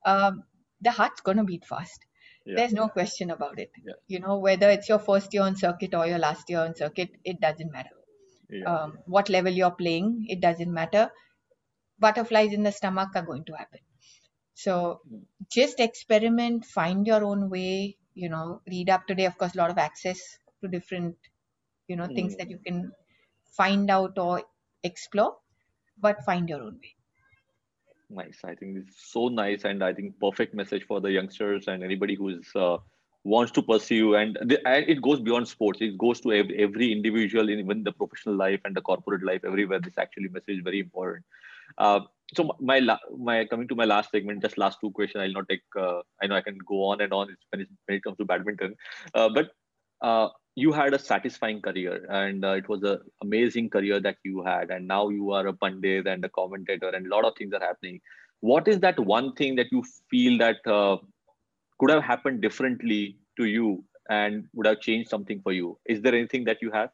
um, 0.04 0.44
the 0.80 0.90
heart's 0.90 1.20
gonna 1.20 1.44
beat 1.44 1.64
fast. 1.66 2.04
Yeah. 2.46 2.56
There's 2.56 2.72
no 2.72 2.88
question 2.88 3.30
about 3.30 3.58
it. 3.58 3.70
Yeah. 3.84 3.94
You 4.06 4.20
know, 4.20 4.38
whether 4.38 4.70
it's 4.70 4.88
your 4.88 4.98
first 4.98 5.32
year 5.34 5.42
on 5.42 5.56
circuit 5.56 5.94
or 5.94 6.06
your 6.06 6.18
last 6.18 6.50
year 6.50 6.60
on 6.60 6.74
circuit, 6.76 7.10
it 7.24 7.40
doesn't 7.40 7.72
matter. 7.72 7.96
Um, 8.66 8.98
what 9.06 9.28
level 9.30 9.52
you're 9.52 9.70
playing, 9.72 10.26
it 10.28 10.40
doesn't 10.40 10.72
matter. 10.72 11.10
Butterflies 11.98 12.52
in 12.52 12.62
the 12.62 12.72
stomach 12.72 13.10
are 13.16 13.22
going 13.22 13.44
to 13.46 13.54
happen. 13.54 13.80
So 14.54 15.00
Mm. 15.10 15.26
just 15.50 15.80
experiment, 15.80 16.64
find 16.66 17.06
your 17.06 17.24
own 17.24 17.50
way. 17.50 17.96
You 18.14 18.28
know, 18.28 18.62
read 18.66 18.90
up 18.90 19.06
today. 19.06 19.26
Of 19.26 19.38
course, 19.38 19.54
a 19.54 19.58
lot 19.58 19.70
of 19.70 19.78
access 19.78 20.20
to 20.60 20.68
different, 20.68 21.16
you 21.88 21.96
know, 21.96 22.08
things 22.08 22.34
Mm. 22.34 22.38
that 22.38 22.50
you 22.50 22.58
can 22.58 22.92
find 23.56 23.90
out 23.90 24.18
or 24.18 24.42
explore, 24.82 25.36
but 26.00 26.24
find 26.24 26.48
your 26.48 26.62
own 26.62 26.74
way. 26.82 26.94
Nice. 28.10 28.40
I 28.44 28.54
think 28.54 28.78
it's 28.78 29.10
so 29.12 29.28
nice, 29.28 29.64
and 29.64 29.82
I 29.82 29.92
think 29.92 30.18
perfect 30.20 30.54
message 30.54 30.84
for 30.86 31.00
the 31.00 31.10
youngsters 31.10 31.68
and 31.68 31.82
anybody 31.82 32.14
who 32.14 32.28
is 32.28 32.48
uh, 32.54 32.76
wants 33.24 33.52
to 33.52 33.62
pursue. 33.62 34.14
And, 34.14 34.38
the, 34.42 34.60
and 34.68 34.88
it 34.88 35.00
goes 35.02 35.20
beyond 35.20 35.48
sports. 35.48 35.80
It 35.80 35.96
goes 35.98 36.20
to 36.20 36.32
every, 36.32 36.62
every 36.62 36.92
individual, 36.92 37.48
in 37.48 37.58
even 37.58 37.82
the 37.82 37.92
professional 37.92 38.36
life 38.36 38.60
and 38.64 38.76
the 38.76 38.82
corporate 38.82 39.24
life. 39.24 39.40
Everywhere, 39.44 39.80
this 39.80 39.98
actually 39.98 40.28
message 40.28 40.58
is 40.58 40.64
very 40.64 40.80
important. 40.80 41.24
Uh, 41.78 42.00
so 42.34 42.54
my 42.60 42.80
my 43.16 43.44
coming 43.46 43.68
to 43.68 43.74
my 43.74 43.84
last 43.84 44.10
segment, 44.10 44.42
just 44.42 44.58
last 44.58 44.78
two 44.80 44.90
questions. 44.90 45.22
I'll 45.22 45.32
not 45.32 45.48
take. 45.48 45.62
Uh, 45.78 46.00
I 46.22 46.26
know 46.26 46.36
I 46.36 46.42
can 46.42 46.58
go 46.58 46.84
on 46.84 47.00
and 47.00 47.12
on 47.12 47.34
when 47.50 47.62
it, 47.62 47.68
when 47.86 47.96
it 47.96 48.04
comes 48.04 48.16
to 48.18 48.24
badminton, 48.24 48.74
uh, 49.14 49.28
but 49.28 49.50
uh, 50.02 50.28
you 50.56 50.72
had 50.72 50.94
a 50.94 50.98
satisfying 50.98 51.60
career 51.60 52.06
and 52.10 52.44
uh, 52.44 52.52
it 52.52 52.68
was 52.68 52.82
an 52.82 52.98
amazing 53.22 53.68
career 53.70 54.00
that 54.00 54.16
you 54.24 54.42
had 54.44 54.70
and 54.70 54.86
now 54.86 55.08
you 55.08 55.32
are 55.32 55.46
a 55.48 55.52
pundit 55.52 56.06
and 56.06 56.24
a 56.24 56.28
commentator 56.28 56.88
and 56.88 57.06
a 57.06 57.10
lot 57.14 57.24
of 57.24 57.34
things 57.36 57.52
are 57.52 57.60
happening 57.60 58.00
what 58.40 58.68
is 58.68 58.80
that 58.80 58.98
one 59.00 59.34
thing 59.34 59.56
that 59.56 59.66
you 59.72 59.82
feel 60.10 60.38
that 60.38 60.66
uh, 60.66 60.96
could 61.78 61.90
have 61.90 62.02
happened 62.02 62.42
differently 62.42 63.18
to 63.38 63.46
you 63.46 63.84
and 64.10 64.48
would 64.54 64.66
have 64.66 64.80
changed 64.80 65.10
something 65.10 65.40
for 65.42 65.52
you 65.52 65.78
is 65.86 66.02
there 66.02 66.14
anything 66.14 66.44
that 66.44 66.62
you 66.62 66.70
have 66.70 66.90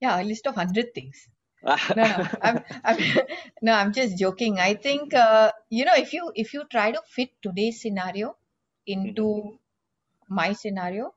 Yeah, 0.00 0.20
a 0.20 0.24
list 0.24 0.46
of 0.46 0.54
hundred 0.56 0.94
things. 0.94 1.28
No, 1.94 2.04
no, 2.06 2.26
I'm, 2.42 2.64
I'm 2.84 2.98
no, 3.62 3.72
I'm 3.74 3.92
just 3.92 4.18
joking. 4.18 4.58
I 4.58 4.74
think 4.74 5.14
uh, 5.14 5.52
you 5.70 5.84
know 5.84 5.94
if 5.96 6.12
you 6.12 6.32
if 6.34 6.54
you 6.54 6.64
try 6.70 6.92
to 6.92 7.02
fit 7.06 7.30
today's 7.42 7.80
scenario 7.82 8.36
into 8.86 9.58
my 10.28 10.52
scenario, 10.54 11.14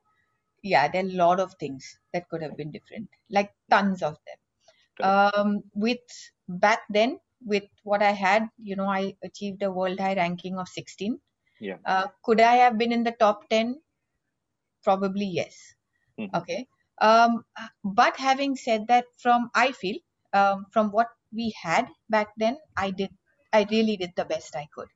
yeah, 0.64 0.88
there 0.88 1.04
are 1.04 1.08
a 1.08 1.12
lot 1.12 1.40
of 1.40 1.54
things 1.60 1.98
that 2.14 2.28
could 2.30 2.42
have 2.42 2.56
been 2.56 2.72
different, 2.72 3.10
like 3.30 3.52
tons 3.70 4.02
of 4.02 4.18
them. 4.26 4.38
Um, 5.02 5.64
with 5.74 6.00
back 6.48 6.80
then, 6.90 7.20
with 7.44 7.64
what 7.84 8.02
I 8.02 8.12
had, 8.12 8.48
you 8.58 8.76
know, 8.76 8.86
I 8.88 9.16
achieved 9.24 9.62
a 9.62 9.70
world 9.72 10.00
high 10.00 10.14
ranking 10.16 10.58
of 10.58 10.68
16. 10.68 11.20
Yeah. 11.60 11.78
Uh, 11.86 12.08
could 12.24 12.40
I 12.40 12.56
have 12.56 12.78
been 12.78 12.92
in 12.92 13.04
the 13.04 13.12
top 13.12 13.48
10? 13.50 13.80
Probably 14.84 15.26
yes. 15.26 15.74
Mhm. 16.18 16.30
Okay. 16.34 16.68
Um, 17.00 17.44
but 17.84 18.16
having 18.18 18.56
said 18.56 18.88
that, 18.88 19.06
from 19.18 19.50
I 19.54 19.72
feel 19.72 19.98
um, 20.34 20.66
from 20.72 20.92
what 20.92 21.08
we 21.32 21.54
had 21.62 21.88
back 22.10 22.28
then, 22.38 22.58
I 22.76 22.90
did 22.92 23.10
I 23.52 23.66
really 23.70 23.96
did 23.98 24.12
the 24.16 24.26
best 24.26 24.56
I 24.56 24.68
could, 24.74 24.88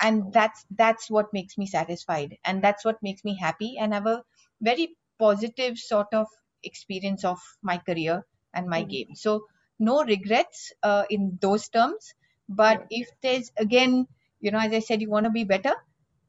and 0.00 0.32
that's 0.32 0.66
that's 0.70 1.10
what 1.10 1.32
makes 1.32 1.58
me 1.58 1.66
satisfied, 1.66 2.38
and 2.44 2.62
that's 2.62 2.84
what 2.84 3.02
makes 3.02 3.24
me 3.24 3.36
happy, 3.38 3.76
and 3.78 3.94
have 3.94 4.06
a 4.06 4.24
very 4.62 4.96
positive 5.18 5.78
sort 5.78 6.08
of 6.12 6.26
experience 6.62 7.24
of 7.24 7.38
my 7.62 7.78
career 7.78 8.24
and 8.54 8.68
my 8.68 8.82
Mhm. 8.82 8.84
game. 8.84 9.14
So 9.14 9.46
no 9.78 10.02
regrets 10.04 10.72
uh, 10.82 11.04
in 11.10 11.38
those 11.40 11.68
terms. 11.68 12.14
But 12.48 12.84
if 12.90 13.08
there's 13.22 13.50
again, 13.58 14.06
you 14.40 14.50
know, 14.50 14.58
as 14.60 14.72
I 14.72 14.80
said, 14.80 15.00
you 15.02 15.10
want 15.10 15.24
to 15.26 15.30
be 15.30 15.44
better. 15.44 15.74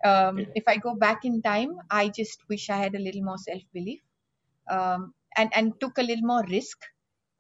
Um, 0.04 0.46
Yeah. 0.46 0.56
If 0.56 0.64
I 0.68 0.78
go 0.78 0.96
back 0.96 1.26
in 1.26 1.42
time, 1.42 1.78
I 1.90 2.10
just 2.10 2.40
wish 2.50 2.70
I 2.70 2.78
had 2.78 2.96
a 2.96 3.00
little 3.00 3.24
more 3.24 3.38
self 3.38 3.62
belief 3.74 4.02
um, 4.70 5.14
and 5.38 5.50
and 5.56 5.74
took 5.80 5.98
a 5.98 6.04
little 6.04 6.26
more 6.26 6.44
risk 6.50 6.78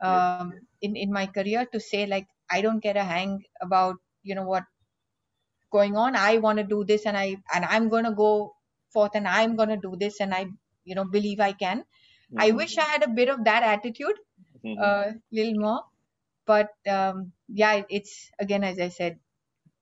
um, 0.04 0.54
in 0.82 0.96
in 0.96 1.12
my 1.12 1.26
career 1.28 1.66
to 1.74 1.80
say 1.80 2.06
like 2.06 2.28
I 2.50 2.62
don't 2.62 2.80
get 2.84 2.98
a 2.98 3.04
hang 3.04 3.44
about 3.62 3.96
you 4.24 4.36
know 4.36 4.44
what 4.46 4.64
going 5.72 5.96
on. 5.98 6.16
I 6.16 6.38
want 6.38 6.58
to 6.60 6.64
do 6.64 6.84
this 6.84 7.06
and 7.06 7.18
I 7.18 7.38
and 7.54 7.66
I'm 7.66 7.90
going 7.90 8.06
to 8.06 8.12
go 8.14 8.56
forth 8.94 9.12
and 9.16 9.28
I'm 9.28 9.56
going 9.56 9.70
to 9.70 9.78
do 9.78 9.96
this 9.98 10.20
and 10.20 10.34
I 10.34 10.48
you 10.86 10.96
know 10.96 11.06
believe 11.06 11.40
I 11.42 11.54
can. 11.54 11.86
I 12.38 12.52
Mhm. 12.52 12.60
wish 12.62 12.78
I 12.78 12.86
had 12.86 13.04
a 13.04 13.10
bit 13.10 13.30
of 13.30 13.44
that 13.46 13.64
attitude, 13.64 14.18
a 14.78 15.14
little 15.32 15.60
more. 15.60 15.84
But 16.46 16.72
um, 16.90 17.34
yeah, 17.50 17.84
it's 17.90 18.32
again 18.40 18.64
as 18.64 18.80
I 18.80 18.90
said, 18.90 19.20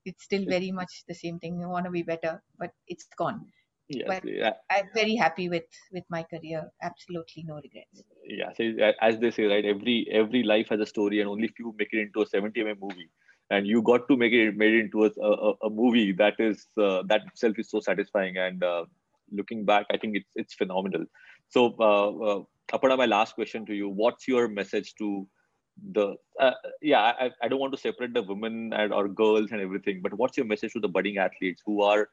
it's 0.05 0.23
still 0.23 0.45
very 0.47 0.71
much 0.71 1.03
the 1.07 1.15
same 1.15 1.39
thing. 1.39 1.59
You 1.61 1.69
want 1.69 1.85
to 1.85 1.91
be 1.91 2.03
better, 2.03 2.43
but 2.57 2.71
it's 2.87 3.07
gone. 3.17 3.41
yes, 3.89 4.19
but- 4.19 4.23
yeah, 4.23 4.53
I'm 4.71 4.89
very 4.93 5.15
happy 5.15 5.49
with 5.49 5.69
with 5.91 6.05
my 6.09 6.23
career. 6.23 6.61
Absolutely 6.81 7.43
no 7.43 7.55
regrets. 7.67 8.03
yeah. 8.25 8.51
So 8.55 8.63
as 9.01 9.19
they 9.19 9.31
say, 9.31 9.43
right? 9.45 9.65
Every 9.65 10.07
every 10.11 10.43
life 10.43 10.69
has 10.69 10.79
a 10.79 10.85
story, 10.85 11.19
and 11.19 11.29
only 11.29 11.47
few 11.47 11.73
make 11.77 11.89
it 11.91 11.99
into 11.99 12.21
a 12.21 12.25
70 12.25 12.63
mm 12.63 12.79
movie. 12.81 13.09
And 13.49 13.67
you 13.67 13.81
got 13.83 14.07
to 14.07 14.17
make 14.17 14.33
it 14.33 14.55
made 14.55 14.73
it 14.73 14.79
into 14.85 15.05
a, 15.05 15.09
a, 15.21 15.53
a 15.67 15.69
movie 15.69 16.11
that 16.13 16.39
is 16.39 16.67
uh, 16.77 17.03
that 17.07 17.21
itself 17.27 17.59
is 17.59 17.69
so 17.69 17.79
satisfying. 17.79 18.37
And 18.37 18.63
uh, 18.63 18.85
looking 19.34 19.65
back, 19.65 19.86
I 19.91 19.98
think 19.98 20.17
it's 20.17 20.32
it's 20.36 20.54
phenomenal. 20.54 21.06
So, 21.50 21.76
uh, 21.80 22.10
uh, 22.30 22.43
Aparna, 22.74 22.98
my 22.98 23.06
last 23.06 23.36
question 23.36 23.65
to 23.67 23.74
you: 23.74 23.89
What's 23.89 24.28
your 24.28 24.48
message 24.48 24.96
to 25.00 25.28
the? 25.91 26.15
Uh, 26.39 26.52
yeah, 26.82 27.02
I, 27.02 27.32
I 27.41 27.48
don't 27.48 27.60
want 27.60 27.74
to 27.74 27.80
separate 27.80 28.13
the 28.13 28.24
women 28.24 28.74
and 28.74 28.93
or 28.93 29.08
girls 29.08 29.52
and 29.52 29.62
everything, 29.62 30.02
but 30.02 30.13
what's 30.13 30.38
your 30.38 30.46
message 30.46 30.74
to 30.74 30.80
the 30.80 30.89
budding 30.89 31.17
athletes 31.17 31.62
who 31.65 31.82
are 31.84 32.10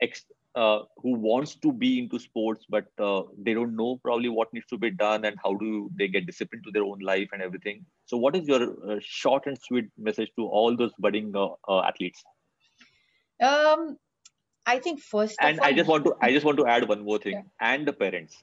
ex, 0.00 0.24
uh, 0.54 0.80
who 0.98 1.14
wants 1.14 1.54
to 1.56 1.72
be 1.72 1.98
into 1.98 2.18
sports 2.18 2.66
but 2.68 2.86
uh, 2.98 3.22
they 3.38 3.54
don't 3.54 3.74
know 3.76 3.98
probably 4.04 4.28
what 4.28 4.52
needs 4.52 4.66
to 4.66 4.76
be 4.78 4.90
done 4.90 5.24
and 5.24 5.36
how 5.42 5.54
do 5.54 5.90
they 5.96 6.08
get 6.08 6.26
disciplined 6.26 6.64
to 6.64 6.70
their 6.70 6.84
own 6.84 6.98
life 6.98 7.28
and 7.32 7.42
everything 7.42 7.84
so 8.06 8.16
what 8.16 8.36
is 8.36 8.46
your 8.46 8.62
uh, 8.90 8.98
short 9.00 9.46
and 9.46 9.58
sweet 9.58 9.86
message 9.98 10.30
to 10.36 10.46
all 10.46 10.76
those 10.76 10.92
budding 10.98 11.32
uh, 11.34 11.48
uh, 11.68 11.80
athletes 11.82 12.22
Um, 13.40 13.98
I 14.66 14.78
think 14.78 15.00
first 15.00 15.38
and 15.40 15.60
all, 15.60 15.66
i 15.68 15.72
just 15.72 15.88
want 15.92 16.04
to 16.06 16.14
i 16.22 16.32
just 16.36 16.46
want 16.48 16.58
to 16.58 16.66
add 16.74 16.88
one 16.88 17.02
more 17.10 17.18
thing 17.18 17.38
Yeah. 17.38 17.42
and 17.70 17.86
the 17.86 17.92
parents 18.04 18.42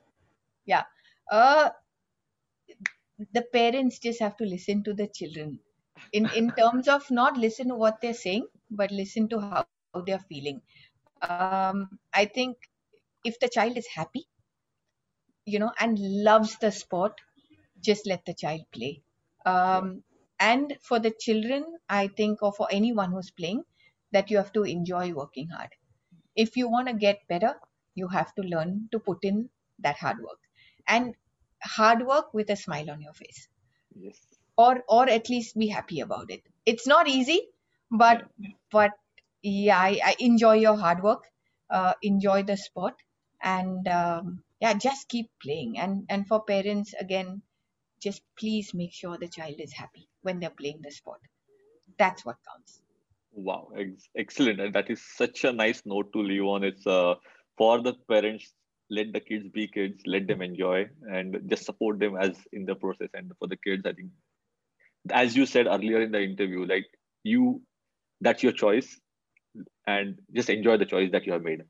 Yeah, 0.66 0.84
uh, 1.32 1.70
the 3.34 3.42
parents 3.54 4.00
just 4.00 4.20
have 4.20 4.36
to 4.38 4.46
listen 4.46 4.84
to 4.84 4.94
the 4.94 5.08
children 5.08 5.60
in 6.14 6.30
in 6.40 6.52
terms 6.60 6.88
of 6.88 7.10
not 7.12 7.38
listen 7.38 7.70
to 7.70 7.76
what 7.76 8.02
they're 8.02 8.14
saying, 8.22 8.48
but 8.72 8.92
listen 8.92 9.30
to 9.30 9.40
how, 9.40 9.66
how 9.94 10.02
they're 10.02 10.26
feeling. 10.32 10.62
Um, 11.22 12.00
I 12.14 12.26
think 12.26 12.58
if 13.24 13.40
the 13.40 13.50
child 13.50 13.78
is 13.78 13.88
happy, 13.88 14.28
you 15.46 15.60
know, 15.60 15.72
and 15.80 15.98
loves 16.00 16.58
the 16.58 16.72
sport, 16.72 17.20
just 17.82 18.08
let 18.08 18.26
the 18.26 18.34
child 18.34 18.62
play. 18.72 19.02
Um, 19.46 20.04
and 20.40 20.78
for 20.82 21.00
the 21.00 21.12
children, 21.20 21.66
I 21.90 22.08
think, 22.08 22.42
or 22.44 22.54
for 22.54 22.68
anyone 22.72 23.12
who's 23.12 23.32
playing, 23.32 23.64
that 24.12 24.30
you 24.32 24.38
have 24.38 24.54
to 24.54 24.64
enjoy 24.64 25.14
working 25.14 25.50
hard. 25.50 25.70
If 26.46 26.58
you 26.58 26.70
want 26.70 26.88
to 26.90 26.94
get 26.94 27.28
better, 27.28 27.54
you 27.96 28.08
have 28.10 28.34
to 28.36 28.42
learn 28.42 28.90
to 28.92 29.00
put 29.00 29.24
in 29.24 29.50
that 29.80 29.98
hard 29.98 30.20
work. 30.20 30.40
And 30.88 31.16
hard 31.64 32.06
work 32.06 32.34
with 32.34 32.50
a 32.50 32.56
smile 32.56 32.90
on 32.90 33.02
your 33.02 33.14
face. 33.14 33.48
Yes. 33.96 34.18
Or 34.58 34.84
or 34.88 35.10
at 35.10 35.30
least 35.30 35.58
be 35.58 35.68
happy 35.68 36.00
about 36.02 36.32
it. 36.32 36.44
It's 36.66 36.88
not 36.88 37.08
easy 37.08 37.42
but 37.92 38.24
but 38.72 38.92
yeah 39.42 39.80
I, 39.80 40.00
I 40.12 40.16
enjoy 40.20 40.56
your 40.56 40.78
hard 40.78 41.02
work 41.04 41.24
uh, 41.70 41.94
enjoy 42.02 42.44
the 42.44 42.58
sport 42.58 42.96
and 43.42 43.88
um, 43.88 44.44
yeah 44.60 44.74
just 44.74 45.08
keep 45.10 45.30
playing. 45.42 45.78
And 45.80 46.06
and 46.10 46.28
for 46.28 46.44
parents 46.44 46.94
again 47.00 47.42
just 48.02 48.22
please 48.40 48.74
make 48.74 48.94
sure 48.94 49.18
the 49.18 49.28
child 49.30 49.56
is 49.60 49.74
happy 49.74 50.10
when 50.22 50.40
they're 50.40 50.60
playing 50.62 50.82
the 50.82 50.92
sport. 50.92 51.22
That's 52.00 52.26
what 52.26 52.38
counts 52.50 52.82
wow 53.44 53.70
ex- 53.78 54.10
excellent. 54.18 54.60
And 54.62 54.74
that 54.76 54.90
is 54.90 55.02
such 55.16 55.44
a 55.44 55.52
nice 55.54 55.82
note 55.86 56.12
to 56.14 56.20
leave 56.22 56.44
on. 56.44 56.64
It's 56.64 56.86
uh, 56.88 57.16
for 57.58 57.82
the 57.82 57.94
parents 58.10 58.54
let 58.90 59.14
the 59.14 59.20
kids 59.20 59.48
be 59.50 59.68
kids 59.68 60.02
let 60.06 60.28
them 60.28 60.42
enjoy 60.42 60.88
and 61.12 61.40
just 61.48 61.66
support 61.66 62.00
them 62.00 62.16
as 62.20 62.38
in 62.54 62.66
the 62.66 62.76
process. 62.76 63.10
And 63.14 63.32
for 63.40 63.48
the 63.48 63.58
kids 63.58 63.86
i 63.86 63.94
think 63.94 64.10
as 65.12 65.36
you 65.36 65.46
said 65.46 65.68
earlier 65.68 66.02
in 66.02 66.12
the 66.12 66.22
interview 66.22 66.66
like 66.66 66.86
you 67.24 67.62
that's 68.22 68.44
your 68.44 68.52
choice 68.52 69.00
and 69.88 70.20
just 70.34 70.50
enjoy 70.50 70.78
the 70.78 70.86
choice 70.86 71.12
that 71.12 71.26
you 71.26 71.34
have 71.34 71.44
made. 71.44 71.64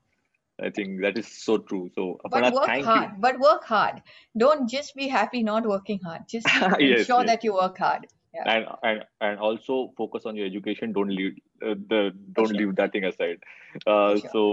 I 0.61 0.69
think 0.69 1.01
that 1.01 1.17
is 1.17 1.27
so 1.27 1.57
true. 1.57 1.89
So 1.95 2.19
but 2.29 2.53
work 2.53 2.65
thank 2.65 2.85
hard 2.85 3.11
but 3.19 3.39
work 3.39 3.63
hard. 3.63 4.01
Don't 4.37 4.69
just 4.69 4.95
be 4.95 5.07
happy 5.07 5.43
not 5.43 5.65
working 5.67 5.99
hard. 6.03 6.23
Just 6.29 6.47
Yes, 6.79 7.09
ensure 7.09 7.23
yes. 7.23 7.27
that 7.27 7.43
you 7.43 7.53
work 7.53 7.77
hard 7.77 8.07
you 8.45 8.51
and 8.51 8.65
and 8.83 9.03
and 9.21 9.39
also 9.39 9.93
focus 9.97 10.25
on 10.25 10.35
your 10.35 10.45
education 10.45 10.93
don't 10.93 11.09
leave 11.09 11.33
uh, 11.61 11.75
the 11.93 12.11
don't 12.33 12.47
sure. 12.47 12.57
leave 12.57 12.75
that 12.75 12.91
thing 12.91 13.05
aside 13.05 13.39
uh, 13.87 14.17
sure. 14.17 14.29
so 14.31 14.43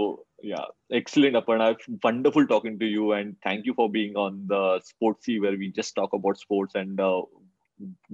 Yeah, 0.43 0.65
excellent, 0.91 1.35
Aparna. 1.35 1.75
Wonderful 2.03 2.45
talking 2.47 2.77
to 2.79 2.85
you, 2.85 3.13
and 3.13 3.35
thank 3.43 3.65
you 3.65 3.73
for 3.73 3.89
being 3.89 4.15
on 4.15 4.45
the 4.47 4.81
Sportsy, 4.87 5.41
where 5.41 5.57
we 5.57 5.71
just 5.71 5.95
talk 5.95 6.13
about 6.13 6.37
sports 6.37 6.75
and 6.75 6.99
uh, 6.99 7.21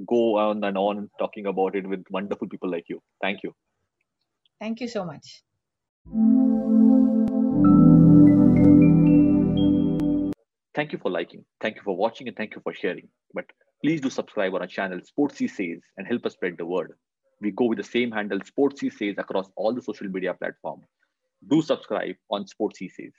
go 0.07 0.37
on 0.37 0.63
and 0.63 0.77
on 0.77 1.09
talking 1.19 1.45
about 1.47 1.75
it 1.75 1.85
with 1.85 2.05
wonderful 2.09 2.47
people 2.47 2.71
like 2.71 2.85
you. 2.87 3.01
Thank 3.21 3.43
you. 3.43 3.53
Thank 4.59 4.79
you 4.79 4.87
so 4.87 5.03
much. 5.03 5.43
Thank 10.73 10.91
you 10.91 10.97
for 10.97 11.11
liking, 11.11 11.45
thank 11.61 11.75
you 11.75 11.81
for 11.83 11.95
watching, 11.95 12.27
and 12.27 12.37
thank 12.37 12.55
you 12.55 12.61
for 12.61 12.73
sharing. 12.73 13.09
But 13.33 13.45
please 13.83 13.99
do 13.99 14.09
subscribe 14.09 14.53
on 14.55 14.61
our 14.61 14.67
channel, 14.67 14.99
Sportsy 14.99 15.49
Says, 15.49 15.81
and 15.97 16.07
help 16.07 16.25
us 16.25 16.33
spread 16.33 16.57
the 16.57 16.65
word. 16.65 16.93
We 17.41 17.51
go 17.51 17.65
with 17.65 17.77
the 17.77 17.83
same 17.83 18.11
handle, 18.11 18.39
Sportsy 18.39 18.91
Says, 18.91 19.15
across 19.17 19.49
all 19.57 19.73
the 19.73 19.81
social 19.81 20.07
media 20.07 20.33
platforms. 20.33 20.85
Do 21.49 21.61
subscribe 21.61 22.15
on 22.29 22.45
Sportsy 22.45 22.89
Says. 22.89 23.11